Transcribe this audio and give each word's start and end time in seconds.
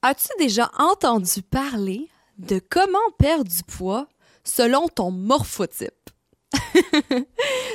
As-tu 0.00 0.28
déjà 0.38 0.70
entendu 0.78 1.42
parler 1.42 2.08
de 2.38 2.60
comment 2.70 2.98
perdre 3.18 3.50
du 3.50 3.64
poids 3.64 4.06
selon 4.44 4.86
ton 4.86 5.10
morphotype? 5.10 6.10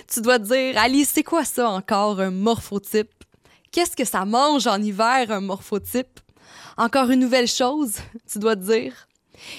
tu 0.08 0.22
dois 0.22 0.40
te 0.40 0.46
dire, 0.46 0.78
Ali, 0.78 1.04
c'est 1.04 1.24
quoi 1.24 1.44
ça 1.44 1.70
encore, 1.70 2.22
un 2.22 2.32
morphotype? 2.32 3.12
Qu'est-ce 3.74 3.98
que 3.98 4.06
ça 4.06 4.24
mange 4.24 4.68
en 4.68 4.82
hiver, 4.82 5.32
un 5.32 5.42
morphotype? 5.42 6.22
Encore 6.78 7.10
une 7.10 7.20
nouvelle 7.20 7.48
chose, 7.48 7.96
tu 8.32 8.40
dois 8.40 8.56
te 8.56 8.62
dire? 8.62 8.94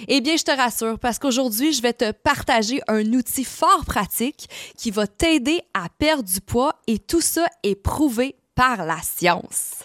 Eh 0.09 0.23
bien, 0.23 0.39
je 0.39 0.45
te 0.45 0.51
rassure 0.51 0.99
parce 0.99 1.19
qu'aujourd'hui, 1.19 1.75
je 1.75 1.83
vais 1.83 1.93
te 1.93 2.13
partager 2.13 2.81
un 2.89 3.05
outil 3.13 3.45
fort 3.45 3.85
pratique 3.85 4.49
qui 4.79 4.91
va 4.91 5.07
t'aider 5.07 5.61
à 5.75 5.91
perdre 5.99 6.25
du 6.25 6.41
poids 6.41 6.77
et 6.87 6.99
tout 6.99 7.21
ça 7.21 7.45
est 7.63 7.75
prouvé 7.75 8.37
par 8.55 8.87
la 8.87 9.03
science. 9.03 9.85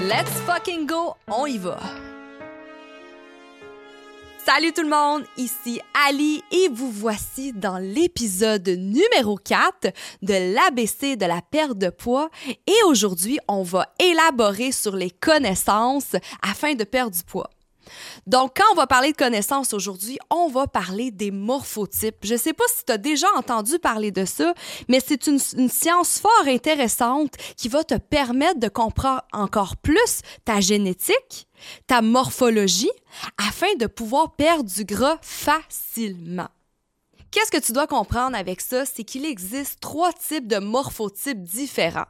Let's 0.00 0.30
fucking 0.46 0.86
go, 0.86 1.16
on 1.26 1.46
y 1.46 1.58
va! 1.58 1.76
Salut 4.46 4.72
tout 4.72 4.82
le 4.82 4.88
monde, 4.88 5.24
ici 5.36 5.80
Ali 6.06 6.40
et 6.52 6.68
vous 6.68 6.92
voici 6.92 7.52
dans 7.52 7.78
l'épisode 7.78 8.68
numéro 8.68 9.36
4 9.36 9.92
de 10.22 10.54
l'ABC 10.54 11.16
de 11.16 11.26
la 11.26 11.42
perte 11.42 11.76
de 11.76 11.90
poids 11.90 12.30
et 12.46 12.84
aujourd'hui 12.86 13.40
on 13.48 13.64
va 13.64 13.92
élaborer 13.98 14.70
sur 14.70 14.94
les 14.94 15.10
connaissances 15.10 16.14
afin 16.42 16.74
de 16.74 16.84
perdre 16.84 17.16
du 17.16 17.24
poids. 17.24 17.50
Donc, 18.26 18.52
quand 18.56 18.64
on 18.72 18.76
va 18.76 18.86
parler 18.86 19.12
de 19.12 19.16
connaissances 19.16 19.72
aujourd'hui, 19.72 20.18
on 20.30 20.48
va 20.48 20.66
parler 20.66 21.10
des 21.10 21.30
morphotypes. 21.30 22.16
Je 22.22 22.34
ne 22.34 22.38
sais 22.38 22.52
pas 22.52 22.64
si 22.74 22.84
tu 22.84 22.92
as 22.92 22.98
déjà 22.98 23.26
entendu 23.36 23.78
parler 23.78 24.10
de 24.10 24.24
ça, 24.24 24.54
mais 24.88 25.00
c'est 25.04 25.26
une, 25.26 25.38
une, 25.56 25.68
science 25.68 26.18
fort 26.18 26.46
intéressante 26.46 27.34
qui 27.56 27.68
va 27.68 27.84
te 27.84 27.94
permettre 27.94 28.60
de 28.60 28.68
comprendre 28.68 29.22
encore 29.32 29.76
plus 29.76 30.20
ta 30.44 30.60
génétique, 30.60 31.48
ta 31.86 32.02
morphologie, 32.02 32.90
afin 33.38 33.74
de 33.78 33.86
pouvoir 33.86 34.36
perdre 34.36 34.70
du 34.70 34.84
gras 34.84 35.18
facilement. 35.22 36.48
Qu'est-ce 37.30 37.50
que 37.50 37.62
tu 37.62 37.72
dois 37.72 37.86
comprendre 37.86 38.36
avec 38.36 38.60
ça? 38.60 38.86
C'est 38.86 39.04
qu'il 39.04 39.26
existe 39.26 39.80
trois 39.80 40.12
types 40.12 40.46
de 40.46 40.58
morphotypes 40.58 41.42
différents. 41.42 42.06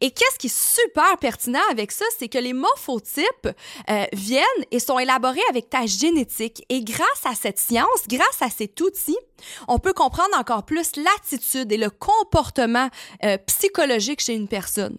Et 0.00 0.10
qu'est-ce 0.12 0.38
qui 0.38 0.46
est 0.46 0.56
super 0.56 1.18
pertinent 1.18 1.60
avec 1.70 1.90
ça, 1.90 2.04
c'est 2.18 2.28
que 2.28 2.38
les 2.38 2.52
morphotypes 2.52 3.48
euh, 3.90 4.04
viennent 4.12 4.44
et 4.70 4.78
sont 4.78 4.98
élaborés 4.98 5.40
avec 5.50 5.68
ta 5.68 5.86
génétique. 5.86 6.64
Et 6.68 6.82
grâce 6.82 7.24
à 7.24 7.34
cette 7.34 7.58
science, 7.58 8.06
grâce 8.08 8.40
à 8.40 8.50
cet 8.50 8.80
outil, 8.80 9.16
on 9.66 9.78
peut 9.78 9.92
comprendre 9.92 10.36
encore 10.38 10.64
plus 10.64 10.92
l'attitude 10.96 11.72
et 11.72 11.76
le 11.76 11.90
comportement 11.90 12.88
euh, 13.24 13.38
psychologique 13.46 14.20
chez 14.20 14.34
une 14.34 14.48
personne. 14.48 14.96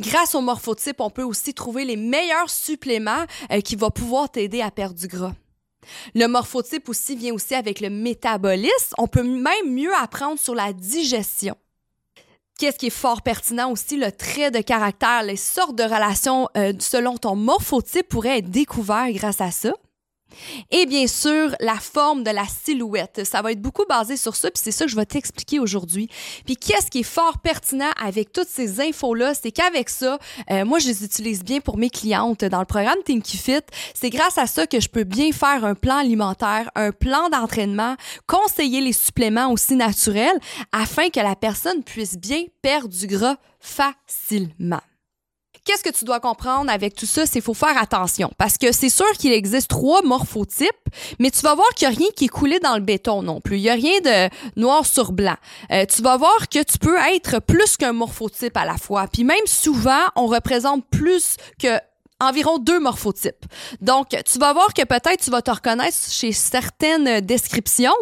Grâce 0.00 0.34
aux 0.34 0.40
morphotypes, 0.40 1.00
on 1.00 1.10
peut 1.10 1.22
aussi 1.22 1.54
trouver 1.54 1.84
les 1.84 1.96
meilleurs 1.96 2.50
suppléments 2.50 3.24
euh, 3.50 3.60
qui 3.60 3.76
vont 3.76 3.90
pouvoir 3.90 4.30
t'aider 4.30 4.60
à 4.60 4.70
perdre 4.70 4.98
du 4.98 5.06
gras. 5.06 5.32
Le 6.14 6.26
morphotype 6.26 6.88
aussi 6.88 7.16
vient 7.16 7.34
aussi 7.34 7.54
avec 7.54 7.80
le 7.80 7.90
métabolisme. 7.90 8.94
On 8.98 9.08
peut 9.08 9.22
même 9.22 9.72
mieux 9.72 9.94
apprendre 9.94 10.38
sur 10.38 10.54
la 10.54 10.72
digestion. 10.72 11.56
Qu'est-ce 12.58 12.78
qui 12.78 12.86
est 12.86 12.90
fort 12.90 13.22
pertinent 13.22 13.70
aussi, 13.72 13.96
le 13.96 14.12
trait 14.12 14.50
de 14.50 14.60
caractère, 14.60 15.22
les 15.22 15.36
sortes 15.36 15.74
de 15.74 15.82
relations 15.82 16.48
euh, 16.56 16.72
selon 16.78 17.16
ton 17.16 17.34
morphotype 17.34 18.08
pourraient 18.08 18.38
être 18.38 18.50
découverts 18.50 19.10
grâce 19.12 19.40
à 19.40 19.50
ça? 19.50 19.72
Et 20.70 20.86
bien 20.86 21.06
sûr, 21.06 21.54
la 21.60 21.76
forme 21.76 22.24
de 22.24 22.30
la 22.30 22.44
silhouette. 22.46 23.22
Ça 23.24 23.42
va 23.42 23.52
être 23.52 23.60
beaucoup 23.60 23.84
basé 23.88 24.16
sur 24.16 24.36
ça, 24.36 24.50
puis 24.50 24.60
c'est 24.62 24.72
ça 24.72 24.84
que 24.84 24.90
je 24.90 24.96
vais 24.96 25.06
t'expliquer 25.06 25.58
aujourd'hui. 25.58 26.08
Puis 26.44 26.56
qu'est-ce 26.56 26.90
qui 26.90 27.00
est 27.00 27.02
fort 27.02 27.38
pertinent 27.38 27.90
avec 28.02 28.32
toutes 28.32 28.48
ces 28.48 28.80
infos-là, 28.80 29.34
c'est 29.34 29.52
qu'avec 29.52 29.88
ça, 29.88 30.18
euh, 30.50 30.64
moi, 30.64 30.78
je 30.78 30.88
les 30.88 31.04
utilise 31.04 31.44
bien 31.44 31.60
pour 31.60 31.78
mes 31.78 31.90
clientes 31.90 32.44
dans 32.44 32.60
le 32.60 32.66
programme 32.66 32.98
Tinky 33.04 33.36
Fit. 33.36 33.60
C'est 33.94 34.10
grâce 34.10 34.38
à 34.38 34.46
ça 34.46 34.66
que 34.66 34.80
je 34.80 34.88
peux 34.88 35.04
bien 35.04 35.32
faire 35.32 35.64
un 35.64 35.74
plan 35.74 35.96
alimentaire, 35.96 36.70
un 36.74 36.92
plan 36.92 37.28
d'entraînement, 37.28 37.96
conseiller 38.26 38.80
les 38.80 38.92
suppléments 38.92 39.50
aussi 39.50 39.76
naturels 39.76 40.38
afin 40.72 41.10
que 41.10 41.20
la 41.20 41.36
personne 41.36 41.82
puisse 41.82 42.16
bien 42.16 42.42
perdre 42.62 42.88
du 42.88 43.06
gras 43.06 43.36
facilement. 43.60 44.80
Qu'est-ce 45.64 45.84
que 45.84 45.96
tu 45.96 46.04
dois 46.04 46.18
comprendre 46.18 46.72
avec 46.72 46.96
tout 46.96 47.06
ça? 47.06 47.24
C'est 47.24 47.40
faut 47.40 47.54
faire 47.54 47.80
attention 47.80 48.32
parce 48.36 48.58
que 48.58 48.72
c'est 48.72 48.88
sûr 48.88 49.10
qu'il 49.12 49.32
existe 49.32 49.68
trois 49.68 50.02
morphotypes, 50.02 50.70
mais 51.20 51.30
tu 51.30 51.40
vas 51.42 51.54
voir 51.54 51.68
qu'il 51.76 51.88
n'y 51.88 51.94
a 51.94 51.98
rien 51.98 52.08
qui 52.16 52.24
est 52.24 52.28
coulé 52.28 52.58
dans 52.58 52.74
le 52.74 52.80
béton 52.80 53.22
non 53.22 53.40
plus. 53.40 53.58
Il 53.58 53.62
n'y 53.62 53.70
a 53.70 53.74
rien 53.74 54.00
de 54.00 54.28
noir 54.60 54.84
sur 54.84 55.12
blanc. 55.12 55.36
Euh, 55.70 55.84
tu 55.86 56.02
vas 56.02 56.16
voir 56.16 56.48
que 56.48 56.64
tu 56.64 56.78
peux 56.78 56.96
être 57.14 57.38
plus 57.38 57.76
qu'un 57.76 57.92
morphotype 57.92 58.56
à 58.56 58.64
la 58.64 58.76
fois. 58.76 59.06
Puis 59.06 59.22
même 59.22 59.46
souvent, 59.46 60.02
on 60.16 60.26
représente 60.26 60.84
plus 60.86 61.36
que 61.60 61.78
environ 62.18 62.58
deux 62.58 62.80
morphotypes. 62.80 63.44
Donc, 63.80 64.08
tu 64.10 64.38
vas 64.38 64.52
voir 64.52 64.74
que 64.74 64.82
peut-être 64.82 65.22
tu 65.22 65.30
vas 65.30 65.42
te 65.42 65.50
reconnaître 65.50 65.96
chez 66.10 66.32
certaines 66.32 67.20
descriptions, 67.20 67.94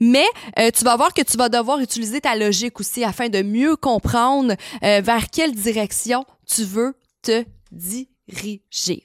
mais 0.00 0.26
euh, 0.58 0.70
tu 0.70 0.84
vas 0.84 0.96
voir 0.96 1.14
que 1.14 1.22
tu 1.22 1.36
vas 1.36 1.48
devoir 1.48 1.80
utiliser 1.80 2.20
ta 2.20 2.36
logique 2.36 2.80
aussi 2.80 3.04
afin 3.04 3.28
de 3.28 3.42
mieux 3.42 3.76
comprendre 3.76 4.54
euh, 4.82 5.00
vers 5.02 5.28
quelle 5.30 5.54
direction 5.54 6.24
tu 6.46 6.64
veux 6.64 6.94
te 7.26 7.44
diriger. 7.70 9.02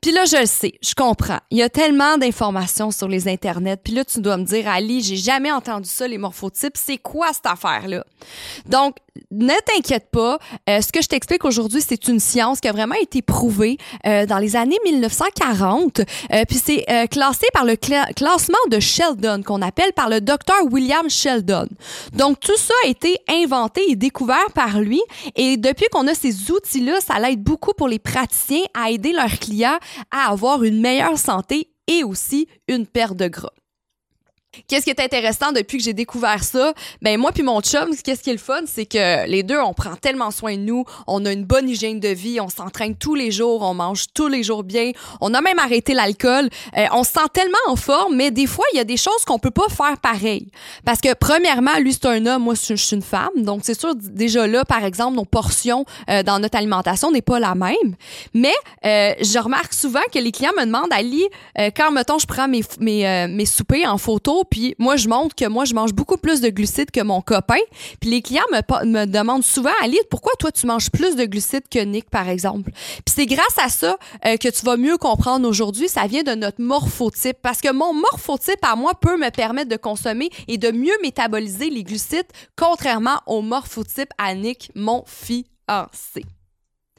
Puis 0.00 0.12
là, 0.12 0.24
je 0.26 0.36
le 0.36 0.46
sais, 0.46 0.74
je 0.82 0.94
comprends. 0.94 1.38
Il 1.50 1.58
y 1.58 1.62
a 1.62 1.68
tellement 1.68 2.18
d'informations 2.18 2.90
sur 2.90 3.08
les 3.08 3.26
internets. 3.26 3.76
Puis 3.76 3.94
là, 3.94 4.04
tu 4.04 4.20
dois 4.20 4.36
me 4.36 4.44
dire, 4.44 4.68
Ali, 4.68 5.02
j'ai 5.02 5.16
jamais 5.16 5.50
entendu 5.50 5.88
ça, 5.88 6.06
les 6.06 6.18
morphotypes. 6.18 6.76
C'est 6.76 6.98
quoi 6.98 7.32
cette 7.32 7.46
affaire-là? 7.46 8.04
Donc, 8.66 8.96
ne 9.30 9.54
t'inquiète 9.64 10.10
pas. 10.10 10.38
Euh, 10.68 10.80
ce 10.80 10.92
que 10.92 11.02
je 11.02 11.08
t'explique 11.08 11.44
aujourd'hui, 11.44 11.82
c'est 11.86 12.08
une 12.08 12.20
science 12.20 12.60
qui 12.60 12.68
a 12.68 12.72
vraiment 12.72 12.94
été 13.00 13.22
prouvée 13.22 13.78
euh, 14.06 14.26
dans 14.26 14.38
les 14.38 14.56
années 14.56 14.78
1940. 14.84 16.00
Euh, 16.00 16.44
puis 16.48 16.60
c'est 16.62 16.84
classé 17.10 17.46
par 17.52 17.64
le 17.64 17.76
classement 17.76 18.58
de 18.70 18.80
Sheldon, 18.80 19.42
qu'on 19.42 19.62
appelle 19.62 19.92
par 19.92 20.08
le 20.08 20.20
docteur 20.20 20.56
William 20.70 21.08
Sheldon. 21.08 21.66
Donc, 22.12 22.40
tout 22.40 22.56
ça 22.56 22.74
a 22.84 22.88
été 22.88 23.18
inventé 23.28 23.82
et 23.90 23.96
découvert 23.96 24.52
par 24.54 24.80
lui. 24.80 25.00
Et 25.36 25.56
depuis 25.56 25.86
qu'on 25.90 26.06
a 26.06 26.14
ces 26.14 26.50
outils-là, 26.50 27.00
ça 27.00 27.18
l'aide 27.18 27.42
beaucoup 27.42 27.72
pour 27.72 27.88
les 27.88 27.98
praticiens 27.98 28.62
à 28.74 28.90
aider 28.90 29.12
leurs 29.12 29.38
clients 29.38 29.77
à 30.10 30.30
avoir 30.30 30.62
une 30.62 30.80
meilleure 30.80 31.18
santé 31.18 31.70
et 31.86 32.04
aussi 32.04 32.48
une 32.68 32.86
perte 32.86 33.16
de 33.16 33.28
gras. 33.28 33.52
Qu'est-ce 34.66 34.84
qui 34.84 34.90
est 34.90 35.00
intéressant 35.00 35.52
depuis 35.52 35.78
que 35.78 35.84
j'ai 35.84 35.92
découvert 35.92 36.42
ça? 36.42 36.72
Ben 37.02 37.18
moi 37.18 37.32
puis 37.32 37.42
mon 37.42 37.60
chum, 37.60 37.90
qu'est-ce 38.02 38.22
qui 38.22 38.30
est 38.30 38.34
le 38.34 38.38
fun, 38.38 38.62
c'est 38.66 38.86
que 38.86 39.26
les 39.28 39.42
deux, 39.42 39.60
on 39.60 39.74
prend 39.74 39.96
tellement 39.96 40.30
soin 40.30 40.56
de 40.56 40.62
nous, 40.62 40.84
on 41.06 41.24
a 41.24 41.32
une 41.32 41.44
bonne 41.44 41.68
hygiène 41.68 42.00
de 42.00 42.08
vie, 42.08 42.40
on 42.40 42.48
s'entraîne 42.48 42.96
tous 42.96 43.14
les 43.14 43.30
jours, 43.30 43.62
on 43.62 43.74
mange 43.74 44.06
tous 44.14 44.28
les 44.28 44.42
jours 44.42 44.64
bien, 44.64 44.92
on 45.20 45.34
a 45.34 45.40
même 45.40 45.58
arrêté 45.58 45.94
l'alcool, 45.94 46.48
euh, 46.76 46.86
on 46.92 47.04
se 47.04 47.12
sent 47.12 47.28
tellement 47.32 47.56
en 47.68 47.76
forme, 47.76 48.16
mais 48.16 48.30
des 48.30 48.46
fois, 48.46 48.64
il 48.72 48.76
y 48.76 48.80
a 48.80 48.84
des 48.84 48.96
choses 48.96 49.24
qu'on 49.26 49.38
peut 49.38 49.50
pas 49.50 49.68
faire 49.68 49.98
pareil. 49.98 50.50
Parce 50.84 51.00
que 51.00 51.14
premièrement, 51.14 51.78
lui 51.78 51.92
c'est 51.92 52.06
un 52.06 52.26
homme, 52.26 52.42
moi 52.42 52.54
je 52.54 52.74
suis 52.74 52.96
une 52.96 53.02
femme, 53.02 53.30
donc 53.36 53.60
c'est 53.64 53.78
sûr 53.78 53.94
déjà 53.94 54.46
là, 54.46 54.64
par 54.64 54.84
exemple, 54.84 55.16
nos 55.16 55.24
portions 55.24 55.84
euh, 56.10 56.22
dans 56.22 56.38
notre 56.38 56.56
alimentation 56.56 57.10
n'est 57.10 57.22
pas 57.22 57.38
la 57.38 57.54
même. 57.54 57.96
Mais 58.34 58.54
euh, 58.84 59.14
je 59.20 59.38
remarque 59.38 59.72
souvent 59.72 60.00
que 60.12 60.18
les 60.18 60.32
clients 60.32 60.52
me 60.58 60.64
demandent, 60.64 60.92
Ali, 60.92 61.24
quand 61.76 61.90
mettons 61.90 62.18
je 62.18 62.26
prends 62.26 62.48
mes 62.48 62.62
mes, 62.80 63.26
mes 63.28 63.46
soupers 63.46 63.86
en 63.86 63.98
photo 63.98 64.44
puis 64.50 64.74
moi, 64.78 64.96
je 64.96 65.08
montre 65.08 65.34
que 65.34 65.46
moi, 65.46 65.64
je 65.64 65.74
mange 65.74 65.92
beaucoup 65.92 66.16
plus 66.16 66.40
de 66.40 66.48
glucides 66.48 66.90
que 66.90 67.02
mon 67.02 67.20
copain. 67.20 67.58
Puis 68.00 68.10
les 68.10 68.22
clients 68.22 68.42
me, 68.52 68.84
me 68.86 69.04
demandent 69.06 69.44
souvent, 69.44 69.70
Ali, 69.82 69.98
pourquoi 70.10 70.32
toi, 70.38 70.52
tu 70.52 70.66
manges 70.66 70.90
plus 70.90 71.16
de 71.16 71.24
glucides 71.24 71.68
que 71.70 71.78
Nick, 71.78 72.10
par 72.10 72.28
exemple? 72.28 72.70
Puis 72.72 73.14
c'est 73.14 73.26
grâce 73.26 73.58
à 73.62 73.68
ça 73.68 73.96
euh, 74.26 74.36
que 74.36 74.48
tu 74.48 74.64
vas 74.64 74.76
mieux 74.76 74.98
comprendre 74.98 75.48
aujourd'hui. 75.48 75.88
Ça 75.88 76.06
vient 76.06 76.22
de 76.22 76.34
notre 76.34 76.60
morphotype. 76.60 77.38
Parce 77.42 77.60
que 77.60 77.72
mon 77.72 77.94
morphotype, 77.94 78.62
à 78.62 78.76
moi, 78.76 78.92
peut 78.94 79.16
me 79.16 79.30
permettre 79.30 79.68
de 79.68 79.76
consommer 79.76 80.30
et 80.46 80.58
de 80.58 80.70
mieux 80.70 80.96
métaboliser 81.02 81.70
les 81.70 81.84
glucides, 81.84 82.26
contrairement 82.56 83.20
au 83.26 83.42
morphotype 83.42 84.10
à 84.18 84.34
Nick, 84.34 84.70
mon 84.74 85.04
fiancé. 85.06 86.24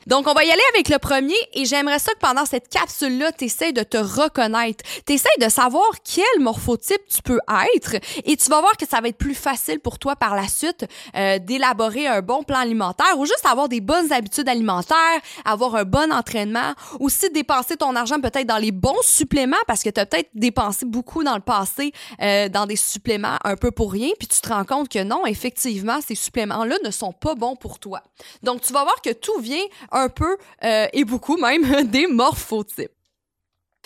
Donc, 0.08 0.28
on 0.28 0.34
va 0.34 0.44
y 0.44 0.52
aller 0.52 0.62
avec 0.74 0.90
le 0.90 0.98
premier 0.98 1.36
et 1.54 1.66
j'aimerais 1.66 2.00
ça 2.00 2.14
que 2.14 2.20
pendant 2.20 2.46
cette 2.46 2.70
capsule-là, 2.70 3.32
tu 3.32 3.46
essaies 3.46 3.72
de 3.72 3.84
te 3.84 3.98
reconnaître. 3.98 4.84
Tu 5.06 5.14
essaies 5.14 5.30
de 5.40 5.50
savoir 5.50 5.88
quel 6.04 6.42
morphotype 6.42 7.02
tu 7.10 7.22
peux 7.22 7.40
être 7.76 7.96
et 8.24 8.38
tu 8.38 8.50
vas 8.50 8.62
voir 8.62 8.76
que 8.78 8.88
ça 8.88 9.02
va 9.02 9.10
être 9.10 9.18
plus 9.18 9.36
facile 9.36 9.80
pour 9.80 10.00
toi 10.00 10.16
par 10.16 10.36
la 10.36 10.48
suite 10.48 10.86
euh, 11.16 11.40
d'élaborer 11.40 12.08
un 12.08 12.22
bon 12.22 12.44
plan 12.44 12.60
alimentaire 12.60 13.18
ou 13.18 13.26
juste 13.26 13.46
avoir 13.46 13.70
des 13.70 13.82
bonnes 13.82 14.12
habitudes 14.12 14.50
alimentaires, 14.50 14.98
avoir 15.46 15.76
un 15.76 15.84
bon 15.84 16.12
entraînement, 16.12 16.74
aussi 17.00 17.30
dépenser 17.30 17.78
ton 17.78 17.96
argent 17.96 18.20
peut-être 18.20 18.48
dans 18.48 18.58
les 18.58 18.72
bons 18.72 19.02
suppléments 19.02 19.58
parce 19.68 19.84
que 19.84 19.90
tu 19.90 20.00
as 20.00 20.06
peut-être 20.06 20.30
dépensé 20.34 20.86
beaucoup 20.86 21.24
dans 21.24 21.36
le 21.36 21.42
passé 21.42 21.92
euh, 22.22 22.50
dans 22.50 22.66
des 22.66 22.76
suppléments 22.76 23.38
un 23.44 23.56
peu 23.56 23.72
pour 23.72 23.92
rien 23.92 24.10
puis 24.18 24.28
tu 24.28 24.40
te 24.42 24.50
rends 24.50 24.66
compte 24.66 24.90
que 24.90 25.04
non, 25.04 25.26
effectivement, 25.26 26.00
ces 26.06 26.16
suppléments-là 26.16 26.78
ne 26.84 26.92
sont 26.92 27.14
pas 27.14 27.36
bons 27.36 27.56
pour 27.56 27.80
toi. 27.80 28.02
Donc, 28.44 28.62
tu 28.62 28.74
vas 28.74 28.84
voir 28.84 29.02
que 29.02 29.12
tout 29.12 29.40
vient 29.40 29.64
un 29.92 30.10
peu 30.10 30.38
euh, 30.64 30.88
et 30.94 31.04
beaucoup 31.04 31.38
même 31.38 31.84
des 31.88 32.08
morphotypes. 32.08 32.92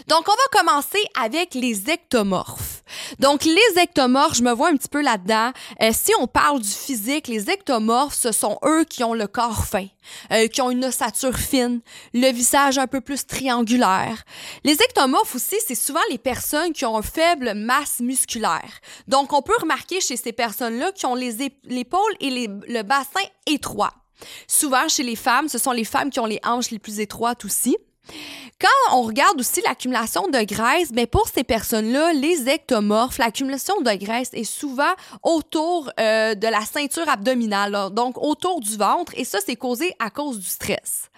Donc, 0.07 0.27
on 0.27 0.31
va 0.31 0.61
commencer 0.61 1.03
avec 1.21 1.53
les 1.53 1.89
ectomorphes. 1.89 2.83
Donc, 3.19 3.45
les 3.45 3.81
ectomorphes, 3.81 4.37
je 4.37 4.43
me 4.43 4.51
vois 4.51 4.69
un 4.69 4.75
petit 4.75 4.89
peu 4.89 5.01
là-dedans. 5.01 5.51
Euh, 5.81 5.91
si 5.93 6.11
on 6.19 6.25
parle 6.27 6.61
du 6.61 6.69
physique, 6.69 7.27
les 7.27 7.49
ectomorphes, 7.49 8.15
ce 8.15 8.31
sont 8.31 8.57
eux 8.65 8.85
qui 8.85 9.03
ont 9.03 9.13
le 9.13 9.27
corps 9.27 9.65
fin, 9.65 9.85
euh, 10.31 10.47
qui 10.47 10.61
ont 10.61 10.71
une 10.71 10.85
ossature 10.85 11.37
fine, 11.37 11.79
le 12.13 12.31
visage 12.31 12.79
un 12.79 12.87
peu 12.87 13.01
plus 13.01 13.25
triangulaire. 13.27 14.23
Les 14.63 14.73
ectomorphes 14.73 15.35
aussi, 15.35 15.57
c'est 15.65 15.75
souvent 15.75 16.01
les 16.09 16.17
personnes 16.17 16.73
qui 16.73 16.85
ont 16.85 16.97
une 16.97 17.03
faible 17.03 17.53
masse 17.53 17.99
musculaire. 17.99 18.81
Donc, 19.07 19.31
on 19.31 19.43
peut 19.43 19.57
remarquer 19.61 20.01
chez 20.01 20.17
ces 20.17 20.33
personnes-là 20.33 20.91
qui 20.91 21.05
ont 21.05 21.15
les 21.15 21.43
épaules 21.43 22.15
et 22.19 22.47
le 22.47 22.81
bassin 22.81 23.21
étroits. 23.45 23.93
Souvent, 24.47 24.87
chez 24.87 25.03
les 25.03 25.15
femmes, 25.15 25.47
ce 25.47 25.57
sont 25.57 25.71
les 25.71 25.83
femmes 25.83 26.09
qui 26.09 26.19
ont 26.19 26.25
les 26.25 26.39
hanches 26.43 26.71
les 26.71 26.79
plus 26.79 26.99
étroites 26.99 27.45
aussi. 27.45 27.77
Quand 28.59 28.97
on 28.97 29.01
regarde 29.03 29.39
aussi 29.39 29.61
l'accumulation 29.61 30.27
de 30.27 30.43
graisse, 30.43 30.89
mais 30.91 31.03
ben, 31.03 31.07
pour 31.07 31.27
ces 31.27 31.43
personnes-là, 31.43 32.13
les 32.13 32.47
ectomorphes, 32.47 33.17
l'accumulation 33.17 33.81
de 33.81 33.91
graisse 33.93 34.29
est 34.33 34.43
souvent 34.43 34.93
autour 35.21 35.91
euh, 35.99 36.35
de 36.35 36.47
la 36.47 36.61
ceinture 36.61 37.07
abdominale, 37.09 37.89
donc 37.91 38.17
autour 38.17 38.61
du 38.61 38.77
ventre, 38.77 39.13
et 39.15 39.25
ça, 39.25 39.39
c'est 39.45 39.55
causé 39.55 39.93
à 39.99 40.09
cause 40.09 40.39
du 40.39 40.47
stress. 40.47 41.09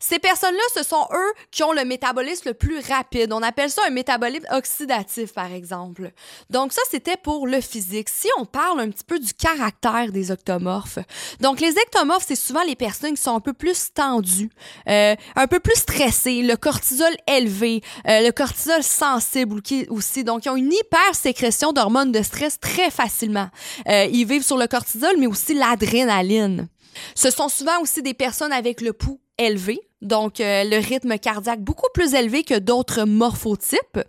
Ces 0.00 0.18
personnes-là, 0.18 0.62
ce 0.74 0.82
sont 0.82 1.06
eux 1.12 1.32
qui 1.50 1.62
ont 1.62 1.72
le 1.72 1.84
métabolisme 1.84 2.48
le 2.48 2.54
plus 2.54 2.80
rapide. 2.80 3.32
On 3.32 3.42
appelle 3.42 3.70
ça 3.70 3.82
un 3.86 3.90
métabolisme 3.90 4.46
oxydatif, 4.52 5.32
par 5.32 5.52
exemple. 5.52 6.12
Donc 6.50 6.72
ça, 6.72 6.82
c'était 6.90 7.16
pour 7.16 7.46
le 7.46 7.60
physique. 7.60 8.08
Si 8.08 8.28
on 8.38 8.44
parle 8.44 8.80
un 8.80 8.90
petit 8.90 9.04
peu 9.04 9.18
du 9.18 9.34
caractère 9.34 10.12
des 10.12 10.32
ectomorphes, 10.32 10.98
donc 11.40 11.60
les 11.60 11.72
ectomorphes, 11.72 12.24
c'est 12.26 12.36
souvent 12.36 12.62
les 12.62 12.76
personnes 12.76 13.14
qui 13.14 13.22
sont 13.22 13.36
un 13.36 13.40
peu 13.40 13.52
plus 13.52 13.92
tendues, 13.92 14.50
euh, 14.88 15.14
un 15.36 15.46
peu 15.46 15.60
plus 15.60 15.76
stressées, 15.76 16.42
le 16.42 16.56
cortisol 16.78 17.14
élevé, 17.26 17.82
euh, 18.08 18.20
le 18.20 18.30
cortisol 18.30 18.82
sensible 18.84 19.60
aussi. 19.88 20.22
Donc, 20.22 20.44
ils 20.44 20.48
ont 20.48 20.56
une 20.56 20.72
hyper 20.72 21.14
sécrétion 21.14 21.72
d'hormones 21.72 22.12
de 22.12 22.22
stress 22.22 22.60
très 22.60 22.90
facilement. 22.90 23.48
Euh, 23.88 24.06
ils 24.12 24.24
vivent 24.24 24.44
sur 24.44 24.56
le 24.56 24.68
cortisol, 24.68 25.16
mais 25.18 25.26
aussi 25.26 25.54
l'adrénaline. 25.54 26.68
Ce 27.16 27.30
sont 27.30 27.48
souvent 27.48 27.80
aussi 27.82 28.02
des 28.02 28.14
personnes 28.14 28.52
avec 28.52 28.80
le 28.80 28.92
pouls 28.92 29.20
élevé, 29.38 29.80
donc 30.02 30.40
euh, 30.40 30.64
le 30.64 30.78
rythme 30.78 31.16
cardiaque 31.18 31.60
beaucoup 31.60 31.88
plus 31.94 32.14
élevé 32.14 32.44
que 32.44 32.58
d'autres 32.58 33.04
morphotypes. 33.04 34.00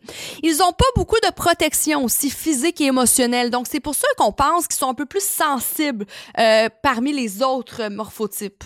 Ils 0.43 0.57
n'ont 0.57 0.71
pas 0.71 0.85
beaucoup 0.95 1.19
de 1.23 1.31
protection 1.31 2.03
aussi 2.03 2.29
physique 2.29 2.81
et 2.81 2.85
émotionnelle, 2.85 3.49
donc 3.49 3.67
c'est 3.69 3.79
pour 3.79 3.95
ça 3.95 4.07
qu'on 4.17 4.31
pense 4.31 4.67
qu'ils 4.67 4.79
sont 4.79 4.89
un 4.89 4.95
peu 4.95 5.05
plus 5.05 5.23
sensibles 5.23 6.05
parmi 6.81 7.13
les 7.13 7.43
autres 7.43 7.89
morphotypes. 7.89 8.63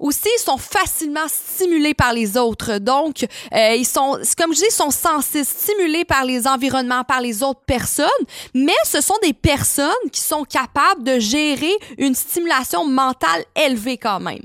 Aussi, 0.00 0.28
ils 0.36 0.42
sont 0.42 0.58
facilement 0.58 1.26
stimulés 1.28 1.94
par 1.94 2.12
les 2.12 2.36
autres. 2.36 2.78
Donc, 2.78 3.26
euh, 3.54 3.74
ils 3.74 3.86
sont, 3.86 4.18
comme 4.36 4.52
je 4.52 4.58
dis, 4.58 4.66
ils 4.68 4.72
sont 4.72 4.90
censés 4.90 5.44
stimulés 5.44 6.04
par 6.04 6.24
les 6.24 6.46
environnements, 6.46 7.04
par 7.04 7.20
les 7.20 7.42
autres 7.42 7.62
personnes, 7.66 8.06
mais 8.54 8.72
ce 8.84 9.00
sont 9.00 9.16
des 9.22 9.32
personnes 9.32 9.88
qui 10.12 10.20
sont 10.20 10.44
capables 10.44 11.02
de 11.02 11.18
gérer 11.18 11.72
une 11.98 12.14
stimulation 12.14 12.86
mentale 12.86 13.44
élevée 13.56 13.98
quand 13.98 14.20
même. 14.20 14.42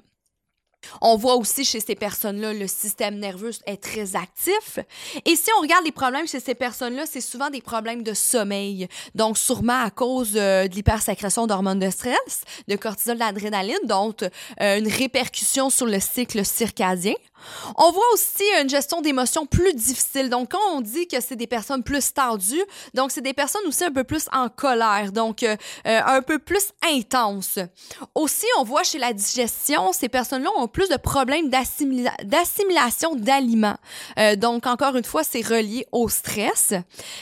On 1.02 1.16
voit 1.16 1.36
aussi 1.36 1.66
chez 1.66 1.80
ces 1.80 1.96
personnes-là, 1.96 2.54
le 2.54 2.68
système 2.68 3.18
nerveux 3.18 3.52
est 3.66 3.82
très 3.82 4.16
actif. 4.16 4.80
Et 5.26 5.36
si 5.36 5.50
on 5.58 5.62
regarde 5.62 5.86
les 5.86 5.92
problèmes 5.92 6.28
chez 6.28 6.40
ces 6.40 6.56
personnes-là, 6.56 7.06
c'est 7.06 7.22
souvent 7.22 7.50
des 7.50 7.62
problèmes 7.62 8.04
de 8.04 8.14
sommeil. 8.14 8.88
Donc, 9.16 9.38
sûrement 9.38 9.84
à 9.84 9.90
cause 9.90 10.34
euh, 10.36 10.68
de 10.68 10.76
l'hypersécrétion 10.76 11.48
d'hormones 11.48 11.80
de 11.80 11.90
stress, 11.90 12.44
de 12.68 12.76
cortisol, 12.76 13.18
d'adrénaline, 13.18 13.78
donc 13.86 14.24
euh, 14.24 14.78
une 14.78 14.88
répercussion 14.88 15.70
sur 15.70 15.86
le 15.86 16.00
cycle 16.00 16.46
circadien. 16.46 17.14
On 17.78 17.92
voit 17.92 18.04
aussi 18.14 18.44
une 18.62 18.70
gestion 18.70 19.02
d'émotions 19.02 19.46
plus 19.46 19.74
difficile. 19.74 20.30
Donc, 20.30 20.52
quand 20.52 20.76
on 20.76 20.82
dit 20.82 21.08
que 21.08 21.20
c'est 21.22 21.36
des 21.36 21.48
personnes 21.48 21.84
plus 21.84 22.14
tendues, 22.14 22.64
donc 22.94 23.12
c'est 23.12 23.22
des 23.22 23.34
personnes 23.34 23.62
aussi 23.68 23.84
un 23.84 23.92
peu 23.92 24.04
plus 24.04 24.28
en 24.32 24.50
colère, 24.50 25.12
donc 25.12 25.44
euh, 25.44 25.56
euh, 25.88 26.02
un 26.06 26.22
peu 26.22 26.40
plus 26.40 26.70
intenses. 26.92 27.60
Aussi, 28.16 28.46
on 28.60 28.64
voit 28.64 28.84
chez 28.84 29.00
la 29.00 29.14
digestion, 29.14 29.92
ces 29.92 30.10
personnes-là 30.10 30.50
ont 30.58 30.68
plus 30.68 30.90
de 30.90 30.98
problèmes 30.98 31.50
d'assimilation 31.50 33.16
d'aliments. 33.16 33.78
Euh, 34.20 34.36
donc, 34.36 34.68
encore 34.68 34.96
une 34.96 35.04
fois, 35.04 35.24
c'est 35.24 35.42
relié 35.42 35.86
au 35.92 36.10
stress. 36.10 36.74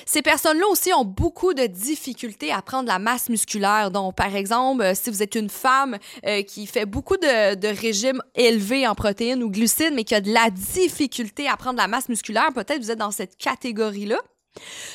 Ces 0.06 0.22
personnes-là 0.22 0.68
aussi 0.68 0.94
ont 0.94 1.06
beaucoup 1.06 1.54
de 1.54 1.66
difficultés 1.66 2.52
à 2.52 2.62
prendre 2.62 2.88
la 2.88 3.00
masse 3.00 3.30
musculaire. 3.30 3.92
Donc, 3.92 4.16
par 4.16 4.36
exemple, 4.36 4.92
si 4.96 5.10
vous 5.10 5.24
êtes 5.24 5.36
une 5.36 5.50
femme 5.50 5.98
qui 6.48 6.68
fait 6.68 6.86
beaucoup 6.86 7.18
de, 7.18 7.56
de 7.56 7.68
régimes 7.68 8.22
élevés 8.36 8.88
en 8.88 8.96
protéines 8.96 9.44
ou 9.44 9.50
glucides, 9.50 9.94
mais 9.94 10.04
qui 10.04 10.11
a 10.16 10.22
de 10.22 10.32
la 10.32 10.50
difficulté 10.50 11.48
à 11.48 11.58
prendre 11.58 11.78
la 11.78 11.88
masse 11.88 12.10
musculaire, 12.10 12.52
peut-être 12.54 12.82
vous 12.82 12.92
êtes 12.92 13.00
dans 13.00 13.12
cette 13.12 13.38
catégorie-là. 13.38 14.18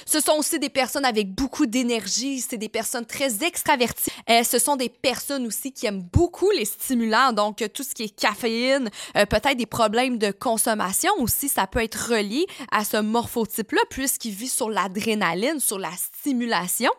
Ce 0.04 0.20
sont 0.20 0.32
aussi 0.32 0.58
des 0.58 0.68
personnes 0.68 1.04
avec 1.04 1.34
beaucoup 1.34 1.66
d'énergie, 1.66 2.40
c'est 2.40 2.58
des 2.58 2.68
personnes 2.68 3.06
très 3.06 3.42
extraverties. 3.42 4.10
Euh, 4.28 4.42
ce 4.44 4.58
sont 4.58 4.76
des 4.76 4.88
personnes 4.88 5.46
aussi 5.46 5.72
qui 5.72 5.86
aiment 5.86 6.06
beaucoup 6.12 6.50
les 6.50 6.66
stimulants, 6.66 7.32
donc 7.32 7.64
tout 7.72 7.82
ce 7.82 7.94
qui 7.94 8.04
est 8.04 8.14
caféine, 8.14 8.90
euh, 9.16 9.24
peut-être 9.24 9.56
des 9.56 9.66
problèmes 9.66 10.18
de 10.18 10.30
consommation 10.30 11.10
aussi, 11.18 11.48
ça 11.48 11.66
peut 11.66 11.82
être 11.82 12.10
relié 12.10 12.46
à 12.70 12.84
ce 12.84 12.98
morphotype-là 12.98 13.80
puisqu'il 13.88 14.32
vit 14.32 14.48
sur 14.48 14.68
l'adrénaline, 14.68 15.58
sur 15.58 15.78
la 15.78 15.92
stimulation. 15.92 16.90